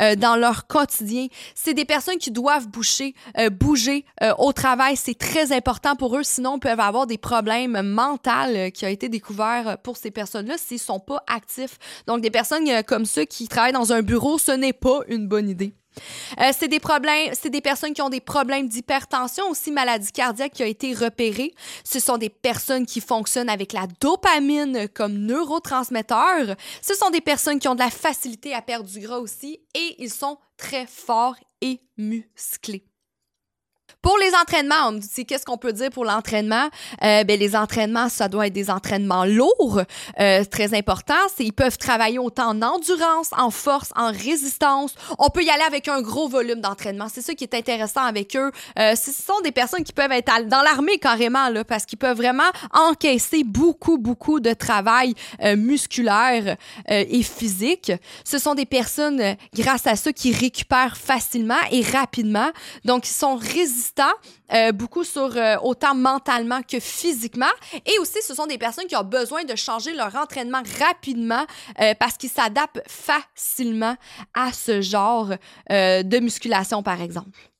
euh, 0.00 0.16
dans 0.16 0.36
leur 0.36 0.66
quotidien. 0.66 1.26
C'est 1.54 1.74
des 1.74 1.84
personnes 1.84 2.18
qui 2.18 2.30
doivent 2.30 2.68
bouger, 2.68 3.14
euh, 3.38 3.50
bouger 3.50 4.04
au 4.38 4.52
travail. 4.52 4.96
C'est 4.96 5.18
très 5.18 5.52
important 5.52 5.96
pour 5.96 6.16
eux, 6.16 6.22
sinon 6.22 6.56
ils 6.56 6.60
peuvent 6.60 6.80
avoir 6.80 7.06
des 7.06 7.18
problèmes 7.18 7.82
mentaux 7.82 8.70
qui 8.72 8.84
ont 8.84 8.88
été 8.88 9.08
découverts 9.08 9.78
pour 9.82 9.96
ces 9.96 10.10
personnes-là 10.10 10.54
s'ils 10.56 10.78
sont 10.78 11.00
pas 11.00 11.22
actifs. 11.26 11.78
Donc 12.06 12.20
des 12.20 12.30
personnes 12.30 12.82
comme 12.84 13.04
ceux 13.04 13.24
qui 13.24 13.48
travaillent 13.48 13.72
dans 13.72 13.92
un 13.92 14.02
bureau, 14.02 14.38
ce 14.38 14.52
n'est 14.52 14.72
pas 14.72 15.00
une 15.08 15.28
bonne 15.28 15.48
idée. 15.48 15.74
Euh, 16.40 16.52
c'est 16.58 16.68
des 16.68 16.80
problèmes, 16.80 17.32
c'est 17.40 17.50
des 17.50 17.60
personnes 17.60 17.92
qui 17.92 18.02
ont 18.02 18.10
des 18.10 18.20
problèmes 18.20 18.68
d'hypertension, 18.68 19.48
aussi 19.50 19.70
maladie 19.70 20.12
cardiaque 20.12 20.52
qui 20.52 20.62
a 20.62 20.66
été 20.66 20.92
repérée. 20.94 21.54
Ce 21.84 22.00
sont 22.00 22.16
des 22.16 22.28
personnes 22.28 22.86
qui 22.86 23.00
fonctionnent 23.00 23.48
avec 23.48 23.72
la 23.72 23.86
dopamine 24.00 24.88
comme 24.88 25.14
neurotransmetteur. 25.14 26.56
Ce 26.82 26.94
sont 26.94 27.10
des 27.10 27.20
personnes 27.20 27.58
qui 27.58 27.68
ont 27.68 27.74
de 27.74 27.80
la 27.80 27.90
facilité 27.90 28.54
à 28.54 28.62
perdre 28.62 28.88
du 28.88 29.00
gras 29.00 29.18
aussi 29.18 29.60
et 29.74 29.96
ils 29.98 30.10
sont 30.10 30.38
très 30.56 30.86
forts 30.86 31.36
et 31.60 31.80
musclés. 31.96 32.84
Pour 34.04 34.18
les 34.18 34.34
entraînements, 34.34 34.88
on 34.88 34.92
me 34.92 34.98
dit 34.98 35.24
qu'est-ce 35.24 35.46
qu'on 35.46 35.56
peut 35.56 35.72
dire 35.72 35.88
pour 35.88 36.04
l'entraînement? 36.04 36.68
Euh, 37.02 37.24
Ben 37.24 37.40
les 37.40 37.56
entraînements, 37.56 38.10
ça 38.10 38.28
doit 38.28 38.48
être 38.48 38.52
des 38.52 38.68
entraînements 38.68 39.24
lourds, 39.24 39.80
euh, 40.20 40.44
très 40.44 40.74
important. 40.76 41.14
C'est 41.34 41.44
ils 41.44 41.54
peuvent 41.54 41.78
travailler 41.78 42.18
autant 42.18 42.50
en 42.50 42.60
endurance, 42.60 43.30
en 43.34 43.50
force, 43.50 43.92
en 43.96 44.08
résistance. 44.12 44.94
On 45.18 45.30
peut 45.30 45.42
y 45.42 45.48
aller 45.48 45.62
avec 45.62 45.88
un 45.88 46.02
gros 46.02 46.28
volume 46.28 46.60
d'entraînement. 46.60 47.06
C'est 47.10 47.22
ça 47.22 47.32
qui 47.32 47.44
est 47.44 47.54
intéressant 47.54 48.02
avec 48.02 48.36
eux. 48.36 48.52
Euh, 48.78 48.94
ce 48.94 49.10
sont 49.10 49.40
des 49.42 49.52
personnes 49.52 49.84
qui 49.84 49.94
peuvent 49.94 50.12
être 50.12 50.48
dans 50.48 50.60
l'armée 50.60 50.98
carrément 50.98 51.48
là, 51.48 51.64
parce 51.64 51.86
qu'ils 51.86 51.98
peuvent 51.98 52.18
vraiment 52.18 52.50
encaisser 52.74 53.42
beaucoup 53.42 53.96
beaucoup 53.96 54.38
de 54.38 54.52
travail 54.52 55.14
euh, 55.42 55.56
musculaire 55.56 56.58
euh, 56.90 57.04
et 57.08 57.22
physique. 57.22 57.90
Ce 58.22 58.36
sont 58.36 58.54
des 58.54 58.66
personnes 58.66 59.34
grâce 59.54 59.86
à 59.86 59.96
ça 59.96 60.12
qui 60.12 60.30
récupèrent 60.30 60.98
facilement 60.98 61.54
et 61.70 61.80
rapidement. 61.80 62.50
Donc 62.84 63.08
ils 63.08 63.14
sont 63.14 63.36
résistants 63.36 63.93
euh, 64.52 64.72
beaucoup 64.72 65.04
sur 65.04 65.36
euh, 65.36 65.56
autant 65.62 65.94
mentalement 65.94 66.62
que 66.62 66.80
physiquement. 66.80 67.52
Et 67.86 67.98
aussi, 67.98 68.22
ce 68.22 68.34
sont 68.34 68.46
des 68.46 68.58
personnes 68.58 68.86
qui 68.86 68.96
ont 68.96 69.04
besoin 69.04 69.44
de 69.44 69.54
changer 69.56 69.94
leur 69.94 70.14
entraînement 70.16 70.62
rapidement 70.80 71.44
euh, 71.80 71.94
parce 71.98 72.16
qu'ils 72.16 72.30
s'adaptent 72.30 72.82
facilement 72.86 73.96
à 74.34 74.52
ce 74.52 74.80
genre 74.80 75.30
de 75.70 76.20
musculation, 76.20 76.82
par 76.82 77.00
exemple. 77.00 77.53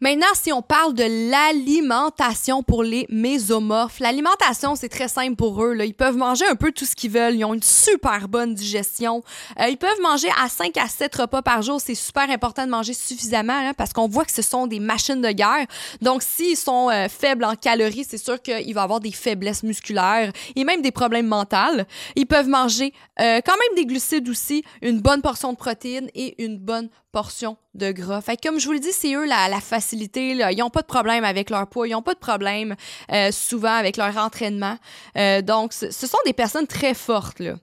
Maintenant, 0.00 0.28
si 0.34 0.52
on 0.52 0.62
parle 0.62 0.94
de 0.94 1.02
l'alimentation 1.28 2.62
pour 2.62 2.84
les 2.84 3.04
mésomorphes, 3.10 3.98
l'alimentation, 3.98 4.76
c'est 4.76 4.88
très 4.88 5.08
simple 5.08 5.34
pour 5.34 5.64
eux. 5.64 5.72
Là. 5.72 5.84
Ils 5.86 5.94
peuvent 5.94 6.16
manger 6.16 6.46
un 6.46 6.54
peu 6.54 6.70
tout 6.70 6.84
ce 6.84 6.94
qu'ils 6.94 7.10
veulent. 7.10 7.34
Ils 7.34 7.44
ont 7.44 7.52
une 7.52 7.64
super 7.64 8.28
bonne 8.28 8.54
digestion. 8.54 9.24
Euh, 9.58 9.66
ils 9.66 9.76
peuvent 9.76 10.00
manger 10.00 10.28
à 10.40 10.48
5 10.48 10.76
à 10.76 10.86
7 10.86 11.16
repas 11.16 11.42
par 11.42 11.62
jour. 11.62 11.80
C'est 11.80 11.96
super 11.96 12.30
important 12.30 12.64
de 12.64 12.70
manger 12.70 12.94
suffisamment 12.94 13.58
hein, 13.58 13.72
parce 13.76 13.92
qu'on 13.92 14.06
voit 14.06 14.24
que 14.24 14.30
ce 14.30 14.40
sont 14.40 14.68
des 14.68 14.78
machines 14.78 15.20
de 15.20 15.32
guerre. 15.32 15.66
Donc, 16.00 16.22
s'ils 16.22 16.56
sont 16.56 16.90
euh, 16.90 17.08
faibles 17.08 17.44
en 17.44 17.56
calories, 17.56 18.06
c'est 18.08 18.18
sûr 18.18 18.40
qu'il 18.40 18.72
va 18.74 18.82
avoir 18.82 19.00
des 19.00 19.10
faiblesses 19.10 19.64
musculaires 19.64 20.30
et 20.54 20.62
même 20.62 20.80
des 20.80 20.92
problèmes 20.92 21.26
mentaux. 21.26 21.82
Ils 22.14 22.26
peuvent 22.26 22.48
manger 22.48 22.92
euh, 23.20 23.40
quand 23.44 23.56
même 23.56 23.74
des 23.74 23.84
glucides 23.84 24.28
aussi, 24.28 24.62
une 24.80 25.00
bonne 25.00 25.22
portion 25.22 25.52
de 25.52 25.56
protéines 25.56 26.08
et 26.14 26.40
une 26.44 26.56
bonne 26.56 26.88
portion 27.12 27.56
de 27.74 27.90
gras. 27.92 28.20
Fait 28.20 28.36
comme 28.40 28.58
je 28.58 28.66
vous 28.66 28.72
le 28.72 28.80
dis, 28.80 28.92
c'est 28.92 29.14
eux 29.14 29.26
la, 29.26 29.48
la 29.48 29.60
facilité. 29.60 30.30
Ils 30.30 30.58
n'ont 30.58 30.70
pas 30.70 30.82
de 30.82 30.86
problème 30.86 31.24
avec 31.24 31.50
leur 31.50 31.66
poids, 31.66 31.88
ils 31.88 31.92
n'ont 31.92 32.02
pas 32.02 32.14
de 32.14 32.18
problème 32.18 32.76
euh, 33.12 33.32
souvent 33.32 33.74
avec 33.74 33.96
leur 33.96 34.16
entraînement. 34.16 34.78
Euh, 35.16 35.42
donc, 35.42 35.72
ce 35.72 35.90
sont 35.90 36.18
des 36.24 36.32
personnes 36.32 36.66
très 36.66 36.94
fortes. 36.94 37.40
Là. 37.40 37.54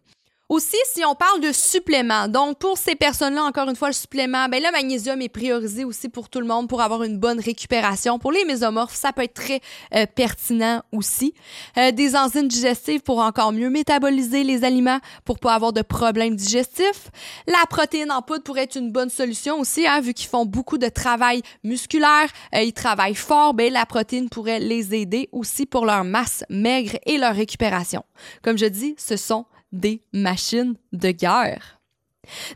Aussi, 0.47 0.77
si 0.93 1.03
on 1.03 1.15
parle 1.15 1.41
de 1.41 1.51
suppléments, 1.51 2.27
donc 2.27 2.59
pour 2.59 2.77
ces 2.77 2.93
personnes-là, 2.93 3.41
encore 3.45 3.67
une 3.67 3.75
fois, 3.75 3.87
le 3.87 3.95
supplément, 3.95 4.47
ben 4.47 4.61
le 4.61 4.71
magnésium 4.71 5.19
est 5.19 5.29
priorisé 5.29 5.83
aussi 5.83 6.07
pour 6.07 6.29
tout 6.29 6.39
le 6.39 6.45
monde 6.45 6.69
pour 6.69 6.83
avoir 6.83 7.01
une 7.01 7.17
bonne 7.17 7.39
récupération. 7.39 8.19
Pour 8.19 8.31
les 8.31 8.45
mésomorphes, 8.45 8.93
ça 8.93 9.11
peut 9.11 9.23
être 9.23 9.33
très 9.33 9.59
euh, 9.95 10.05
pertinent 10.05 10.83
aussi. 10.91 11.33
Euh, 11.79 11.89
des 11.89 12.15
enzymes 12.15 12.47
digestives 12.47 13.01
pour 13.01 13.21
encore 13.21 13.53
mieux 13.53 13.71
métaboliser 13.71 14.43
les 14.43 14.63
aliments 14.63 14.99
pour 15.23 15.39
pas 15.39 15.55
avoir 15.55 15.73
de 15.73 15.81
problèmes 15.81 16.35
digestifs. 16.35 17.09
La 17.47 17.65
protéine 17.67 18.11
en 18.11 18.21
poudre 18.21 18.43
pourrait 18.43 18.65
être 18.65 18.77
une 18.77 18.91
bonne 18.91 19.09
solution 19.09 19.59
aussi, 19.59 19.87
hein, 19.87 19.99
vu 19.99 20.13
qu'ils 20.13 20.29
font 20.29 20.45
beaucoup 20.45 20.77
de 20.77 20.89
travail 20.89 21.41
musculaire, 21.63 22.29
euh, 22.53 22.61
ils 22.61 22.73
travaillent 22.73 23.15
fort, 23.15 23.55
ben 23.55 23.73
la 23.73 23.87
protéine 23.87 24.29
pourrait 24.29 24.59
les 24.59 24.93
aider 24.93 25.27
aussi 25.31 25.65
pour 25.65 25.87
leur 25.87 26.03
masse 26.03 26.43
maigre 26.51 26.99
et 27.07 27.17
leur 27.17 27.33
récupération. 27.33 28.03
Comme 28.43 28.59
je 28.59 28.67
dis, 28.67 28.93
ce 28.99 29.17
sont 29.17 29.47
des 29.79 30.01
machines 30.13 30.75
de 30.93 31.11
guerre. 31.11 31.79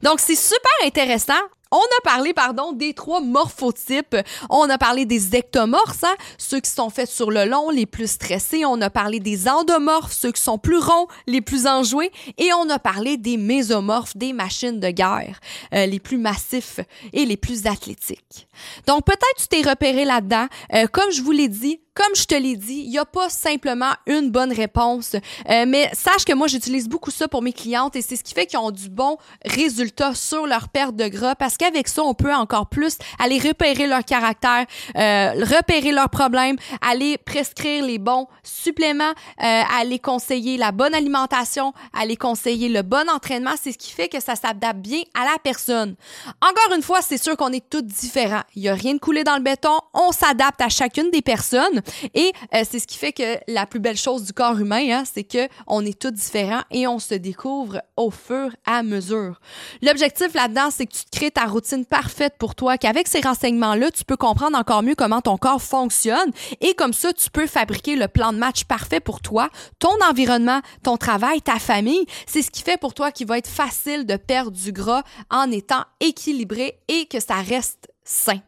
Donc, 0.02 0.20
c'est 0.20 0.36
super 0.36 0.72
intéressant. 0.84 1.34
On 1.72 1.78
a 1.78 2.02
parlé, 2.04 2.34
pardon, 2.34 2.72
des 2.72 2.96
trois 2.96 3.22
morphotypes. 3.22 4.18
On 4.50 4.68
a 4.70 4.80
parlé 4.80 5.06
des 5.06 5.36
ectomorphes, 5.36 6.04
hein, 6.04 6.16
ceux 6.40 6.60
qui 6.60 6.72
sont 6.72 6.90
faits 6.90 7.10
sur 7.10 7.30
le 7.30 7.46
long, 7.46 7.70
les 7.70 7.86
plus 7.86 8.10
stressés. 8.10 8.66
On 8.66 8.82
a 8.82 8.90
parlé 8.90 9.20
des 9.20 9.48
endomorphes, 9.48 10.14
ceux 10.14 10.32
qui 10.32 10.42
sont 10.42 10.58
plus 10.58 10.80
ronds, 10.80 11.08
les 11.28 11.42
plus 11.42 11.68
enjoués. 11.68 12.12
Et 12.40 12.52
on 12.54 12.68
a 12.72 12.80
parlé 12.80 13.18
des 13.18 13.38
mésomorphes, 13.38 14.18
des 14.18 14.34
machines 14.34 14.80
de 14.80 14.90
guerre, 14.90 15.40
euh, 15.76 15.86
les 15.86 16.00
plus 16.00 16.18
massifs 16.18 16.80
et 17.14 17.26
les 17.26 17.38
plus 17.38 17.68
athlétiques. 17.68 18.48
Donc 18.88 19.06
peut-être 19.06 19.36
tu 19.38 19.48
t'es 19.48 19.62
repéré 19.62 20.06
là-dedans. 20.06 20.48
Euh, 20.74 20.88
comme 20.88 21.12
je 21.12 21.22
vous 21.22 21.32
l'ai 21.32 21.50
dit, 21.50 21.82
comme 22.00 22.16
je 22.16 22.24
te 22.24 22.36
l'ai 22.36 22.56
dit, 22.56 22.84
il 22.86 22.90
n'y 22.90 22.98
a 22.98 23.04
pas 23.04 23.30
simplement 23.30 23.92
une 24.08 24.32
bonne 24.32 24.54
réponse. 24.54 25.16
Euh, 25.50 25.66
mais 25.68 25.90
sache 25.92 26.24
que 26.24 26.34
moi, 26.34 26.48
j'utilise 26.48 26.88
beaucoup 26.88 27.12
ça 27.12 27.28
pour 27.28 27.42
mes 27.42 27.52
clientes 27.52 27.98
et 27.98 28.02
c'est 28.02 28.16
ce 28.16 28.24
qui 28.24 28.34
fait 28.34 28.46
qu'ils 28.46 28.60
ont 28.60 28.72
du 28.72 28.88
bon 28.90 29.18
résultat 29.44 30.16
sur 30.16 30.48
leur 30.48 30.70
perte 30.70 30.96
de 30.96 31.10
gras 31.10 31.36
parce 31.36 31.58
qu'avec 31.58 31.90
ça, 31.90 32.04
on 32.04 32.14
peut 32.14 32.34
encore 32.34 32.68
plus 32.68 32.98
aller 33.20 33.38
repérer 33.38 33.86
leur 33.86 34.06
caractère, 34.06 34.66
euh, 34.96 35.44
repérer 35.44 35.92
leurs 35.92 36.10
problèmes, 36.10 36.56
aller 36.80 37.18
prescrire 37.18 37.84
les 37.84 37.98
bons 37.98 38.28
suppléments, 38.44 39.12
euh, 39.44 39.62
aller 39.78 40.00
conseiller 40.00 40.56
la 40.56 40.72
bonne 40.72 40.96
alimentation, 40.96 41.74
aller 41.94 42.16
conseiller 42.16 42.70
le 42.70 42.82
bon 42.82 43.10
entraînement. 43.10 43.56
C'est 43.62 43.74
ce 43.74 43.78
qui 43.78 43.92
fait 43.92 44.08
que 44.08 44.22
ça 44.22 44.36
s'adapte 44.36 44.80
bien 44.80 45.02
à 45.14 45.26
la 45.26 45.38
personne. 45.44 45.96
Encore 46.42 46.74
une 46.78 46.82
fois, 46.82 47.02
c'est 47.02 47.22
sûr 47.22 47.36
qu'on 47.36 47.52
est 47.52 47.70
tous 47.70 47.82
différents. 47.82 48.44
Il 48.56 48.62
n'y 48.62 48.70
a 48.70 48.74
rien 48.74 48.94
de 48.94 49.00
coulé 49.00 49.26
dans 49.26 49.36
le 49.36 49.44
béton. 49.44 49.78
On 49.94 50.14
s'adapte 50.14 50.62
à 50.62 50.70
chacune 50.70 51.12
des 51.12 51.22
personnes. 51.22 51.82
Et 52.14 52.32
euh, 52.54 52.64
c'est 52.70 52.80
ce 52.80 52.88
qui 52.88 52.98
fait 52.98 53.14
que 53.14 53.38
la 53.48 53.66
plus 53.66 53.80
belle 53.80 53.98
chose 53.98 54.24
du 54.24 54.34
corps 54.34 54.60
humain, 54.60 54.84
hein, 54.92 55.04
c'est 55.12 55.24
que 55.24 55.48
on 55.68 55.86
est 55.86 56.00
tous 56.00 56.12
différents 56.12 56.62
et 56.72 56.88
on 56.88 57.00
se 57.00 57.16
découvre 57.16 57.82
au 57.98 58.12
fur 58.12 58.52
et 58.68 58.72
à 58.72 58.84
mesure. 58.84 59.40
L'objectif 59.82 60.34
là-dedans, 60.34 60.70
c'est 60.72 60.86
que 60.86 60.94
tu 60.94 61.06
te 61.06 61.18
crées 61.18 61.32
ta 61.32 61.46
routine 61.46 61.86
parfaite 61.86 62.36
pour 62.38 62.56
toi, 62.56 62.78
qu'avec 62.78 63.08
ces 63.08 63.22
renseignements-là, 63.22 63.92
tu 63.92 64.06
peux 64.06 64.18
comprendre 64.18 64.58
encore 64.58 64.84
mieux 64.84 64.96
comment 64.96 65.22
ton 65.22 65.38
corps 65.38 65.62
fonctionne 65.62 66.32
et 66.62 66.74
comme 66.74 66.94
ça, 66.94 67.14
tu 67.14 67.30
peux 67.30 67.48
fabriquer 67.48 67.96
le 67.96 68.08
plan 68.08 68.34
de 68.34 68.38
match 68.38 68.64
parfait 68.64 69.00
pour 69.00 69.22
toi, 69.22 69.50
ton 69.80 69.96
environnement, 70.10 70.62
ton 70.84 70.98
travail, 70.98 71.42
ta 71.42 71.60
famille. 71.60 72.06
C'est 72.26 72.42
ce 72.42 72.52
qui 72.52 72.64
fait 72.64 72.78
pour 72.78 72.94
toi 72.94 73.12
qu'il 73.12 73.28
va 73.28 73.38
être 73.38 73.48
facile 73.48 74.06
de 74.06 74.16
perdre 74.16 74.52
du 74.52 74.72
gras 74.72 75.04
en 75.30 75.52
étant 75.52 75.84
équilibré 76.00 76.80
et 76.88 77.06
que 77.06 77.20
ça 77.20 77.36
reste 77.36 77.90
sain. 78.04 78.40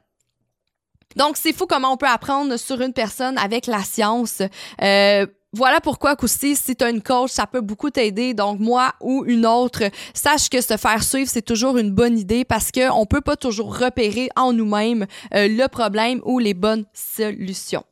Donc, 1.16 1.38
c'est 1.38 1.54
fou 1.54 1.66
comment 1.68 1.94
on 1.94 1.98
peut 1.98 2.08
apprendre 2.08 2.58
sur 2.58 2.82
une 2.82 2.94
personne 2.94 3.38
avec 3.38 3.68
la 3.68 3.84
science. 3.84 4.42
Euh, 4.82 5.26
voilà 5.54 5.82
pourquoi 5.82 6.16
aussi, 6.22 6.56
si 6.56 6.76
tu 6.78 6.84
as 6.84 6.90
une 6.90 7.02
coach, 7.02 7.32
ça 7.32 7.46
peut 7.46 7.60
beaucoup 7.60 7.90
t'aider. 7.90 8.34
Donc, 8.34 8.60
moi 8.60 8.94
ou 9.02 9.26
une 9.26 9.46
autre, 9.46 9.84
sache 10.14 10.50
que 10.50 10.62
se 10.62 10.78
faire 10.78 11.04
suivre, 11.04 11.30
c'est 11.30 11.42
toujours 11.42 11.78
une 11.78 11.92
bonne 11.92 12.18
idée 12.18 12.46
parce 12.46 12.72
qu'on 12.72 13.06
peut 13.06 13.22
pas 13.22 13.36
toujours 13.36 13.78
repérer 13.78 14.30
en 14.38 14.54
nous-mêmes 14.54 15.06
euh, 15.34 15.48
le 15.50 15.68
problème 15.68 16.22
ou 16.24 16.40
les 16.40 16.54
bonnes 16.54 16.86
solutions. 16.94 17.84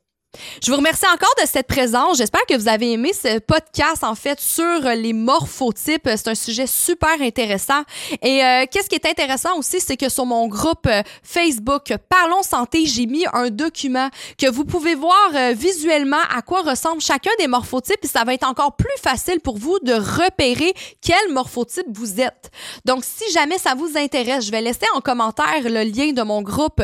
Je 0.61 0.69
vous 0.69 0.77
remercie 0.77 1.07
encore 1.11 1.33
de 1.41 1.47
cette 1.47 1.65
présence. 1.65 2.17
J'espère 2.17 2.45
que 2.45 2.55
vous 2.55 2.67
avez 2.67 2.91
aimé 2.91 3.13
ce 3.13 3.39
podcast, 3.39 4.03
en 4.03 4.13
fait, 4.13 4.39
sur 4.39 4.81
les 4.95 5.11
morphotypes. 5.11 6.07
C'est 6.07 6.27
un 6.27 6.35
sujet 6.35 6.67
super 6.67 7.19
intéressant. 7.19 7.81
Et 8.21 8.43
euh, 8.43 8.65
qu'est-ce 8.69 8.89
qui 8.89 8.95
est 8.95 9.07
intéressant 9.07 9.57
aussi, 9.57 9.79
c'est 9.79 9.97
que 9.97 10.07
sur 10.07 10.27
mon 10.27 10.47
groupe 10.47 10.85
euh, 10.85 11.01
Facebook 11.23 11.93
Parlons 12.09 12.43
Santé, 12.43 12.85
j'ai 12.85 13.07
mis 13.07 13.25
un 13.33 13.49
document 13.49 14.09
que 14.37 14.47
vous 14.47 14.65
pouvez 14.65 14.93
voir 14.93 15.31
euh, 15.33 15.53
visuellement 15.57 16.21
à 16.35 16.43
quoi 16.43 16.61
ressemble 16.61 17.01
chacun 17.01 17.31
des 17.39 17.47
morphotypes 17.47 18.03
et 18.03 18.07
ça 18.07 18.23
va 18.23 18.35
être 18.35 18.47
encore 18.47 18.75
plus 18.75 18.87
facile 19.01 19.39
pour 19.39 19.57
vous 19.57 19.79
de 19.79 19.93
repérer 19.93 20.75
quel 21.01 21.33
morphotype 21.33 21.87
vous 21.91 22.21
êtes. 22.21 22.51
Donc, 22.85 23.03
si 23.03 23.31
jamais 23.31 23.57
ça 23.57 23.73
vous 23.73 23.97
intéresse, 23.97 24.45
je 24.45 24.51
vais 24.51 24.61
laisser 24.61 24.85
en 24.93 25.01
commentaire 25.01 25.63
le 25.63 25.83
lien 25.83 26.11
de 26.11 26.21
mon 26.21 26.43
groupe 26.43 26.83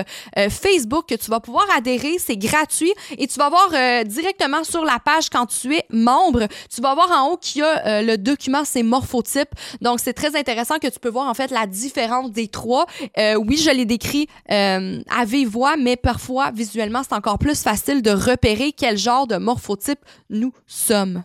Facebook 0.50 1.08
que 1.10 1.16
tu 1.16 1.30
vas 1.30 1.40
pouvoir 1.40 1.66
adhérer. 1.76 2.18
C'est 2.18 2.38
gratuit 2.38 2.94
et 3.18 3.28
tu 3.28 3.35
vas 3.39 3.50
voir 3.50 3.69
euh, 3.74 4.04
directement 4.04 4.63
sur 4.63 4.84
la 4.84 5.00
page 5.00 5.30
quand 5.30 5.45
tu 5.45 5.76
es 5.76 5.86
membre, 5.89 6.48
tu 6.74 6.82
vas 6.82 6.93
voir 6.93 7.12
en 7.12 7.30
haut 7.30 7.38
qu'il 7.38 7.62
y 7.62 7.63
a 7.63 7.86
euh, 7.86 8.02
le 8.02 8.17
document, 8.17 8.63
c'est 8.65 8.84
morphotype. 8.84 9.50
Donc, 9.82 10.00
c'est 10.00 10.13
très 10.13 10.36
intéressant 10.36 10.78
que 10.80 10.88
tu 10.88 11.00
peux 11.00 11.10
voir 11.10 11.28
en 11.28 11.34
fait 11.34 11.52
la 11.52 11.65
différence 11.67 12.32
des 12.32 12.48
trois. 12.48 12.86
Euh, 13.17 13.36
oui, 13.36 13.58
je 13.58 13.69
l'ai 13.69 13.86
décrit 13.86 14.28
à 14.48 15.26
vive 15.26 15.50
voix, 15.50 15.76
mais 15.78 15.95
parfois, 15.95 16.52
visuellement, 16.52 17.02
c'est 17.04 17.15
encore 17.15 17.39
plus 17.39 17.62
facile 17.62 18.02
de 18.02 18.12
repérer 18.12 18.71
quel 18.71 18.98
genre 18.98 19.28
de 19.28 19.38
morphotype 19.38 20.00
nous 20.30 20.54
sommes. 20.67 21.24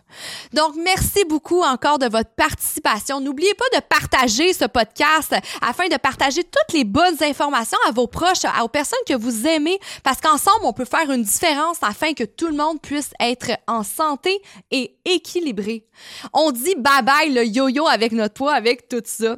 Donc, 0.53 0.73
merci 0.83 1.23
beaucoup 1.27 1.61
encore 1.61 1.99
de 1.99 2.07
votre 2.07 2.29
participation. 2.31 3.19
N'oubliez 3.19 3.53
pas 3.53 3.79
de 3.79 3.83
partager 3.83 4.53
ce 4.53 4.65
podcast 4.65 5.33
afin 5.61 5.87
de 5.87 5.97
partager 5.97 6.43
toutes 6.43 6.73
les 6.73 6.83
bonnes 6.83 7.17
informations 7.21 7.77
à 7.87 7.91
vos 7.91 8.07
proches, 8.07 8.45
aux 8.61 8.67
personnes 8.67 8.99
que 9.07 9.15
vous 9.15 9.47
aimez, 9.47 9.79
parce 10.03 10.19
qu'ensemble, 10.19 10.63
on 10.63 10.73
peut 10.73 10.85
faire 10.85 11.09
une 11.11 11.23
différence 11.23 11.77
que 12.15 12.23
tout 12.23 12.47
le 12.47 12.55
monde 12.55 12.81
puisse 12.81 13.11
être 13.19 13.51
en 13.67 13.83
santé 13.83 14.41
et 14.71 14.95
équilibré. 15.05 15.85
On 16.33 16.51
dit 16.51 16.75
bye 16.75 17.03
bye 17.03 17.33
le 17.33 17.45
yo-yo 17.45 17.87
avec 17.87 18.11
notre 18.11 18.33
poids, 18.33 18.53
avec 18.53 18.87
tout 18.89 19.01
ça. 19.05 19.37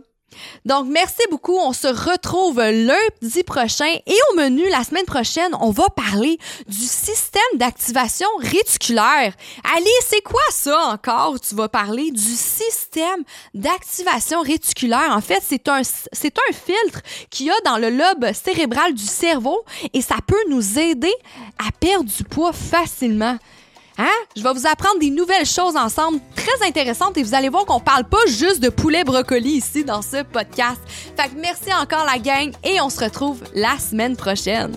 Donc, 0.66 0.88
merci 0.90 1.22
beaucoup. 1.30 1.58
On 1.58 1.74
se 1.74 1.88
retrouve 1.88 2.60
lundi 2.60 3.44
prochain 3.44 3.92
et 4.06 4.16
au 4.32 4.36
menu 4.36 4.68
la 4.70 4.84
semaine 4.84 5.06
prochaine, 5.06 5.56
on 5.60 5.72
va 5.72 5.90
parler 5.90 6.38
du 6.68 6.86
système 6.86 7.42
d'activation 7.56 8.28
réticulaire. 8.40 9.34
Ali, 9.76 9.90
c'est 10.08 10.22
quoi 10.22 10.42
ça 10.52 10.88
encore? 10.88 11.40
Tu 11.40 11.56
vas 11.56 11.70
parler 11.70 12.12
du 12.12 12.20
système 12.20 13.24
d'activation 13.54 14.42
réticulaire. 14.42 15.12
En 15.12 15.22
fait, 15.22 15.42
c'est 15.46 15.68
un, 15.68 15.82
c'est 15.84 16.36
un 16.38 16.54
filtre 16.54 17.02
qu'il 17.30 17.48
y 17.48 17.50
a 17.50 17.62
dans 17.66 17.78
le 17.78 17.90
lobe 17.90 18.32
cérébral 18.34 18.94
du 18.94 19.06
cerveau 19.06 19.64
et 19.94 20.02
ça 20.02 20.16
peut 20.26 20.44
nous 20.50 20.80
aider 20.80 21.14
à 21.60 21.72
perdre 21.80 22.10
du 22.10 22.24
poids 22.24 22.54
facilement. 22.54 23.38
Hein? 23.98 24.10
Je 24.36 24.42
vais 24.42 24.54
vous 24.54 24.66
apprendre 24.66 25.00
des 25.00 25.10
nouvelles 25.10 25.46
choses 25.46 25.76
ensemble 25.76 26.20
très 26.36 26.68
intéressantes 26.68 27.18
et 27.18 27.24
vous 27.24 27.36
allez 27.36 27.50
voir 27.50 27.66
qu'on 27.66 27.80
parle 27.80 28.06
pas 28.06 28.26
juste 28.28 28.60
de 28.62 28.70
poulet 28.70 29.04
brocoli 29.04 29.52
ici 29.52 29.84
dans 29.84 30.02
ce 30.02 30.24
podcast. 30.24 30.80
Fait 30.88 31.30
que 31.30 31.40
merci 31.40 31.74
encore 31.74 32.06
la 32.06 32.18
gang 32.18 32.52
et 32.64 32.82
on 32.82 32.90
se 32.90 33.04
retrouve 33.04 33.42
la 33.54 33.78
semaine 33.78 34.16
prochaine. 34.16 34.74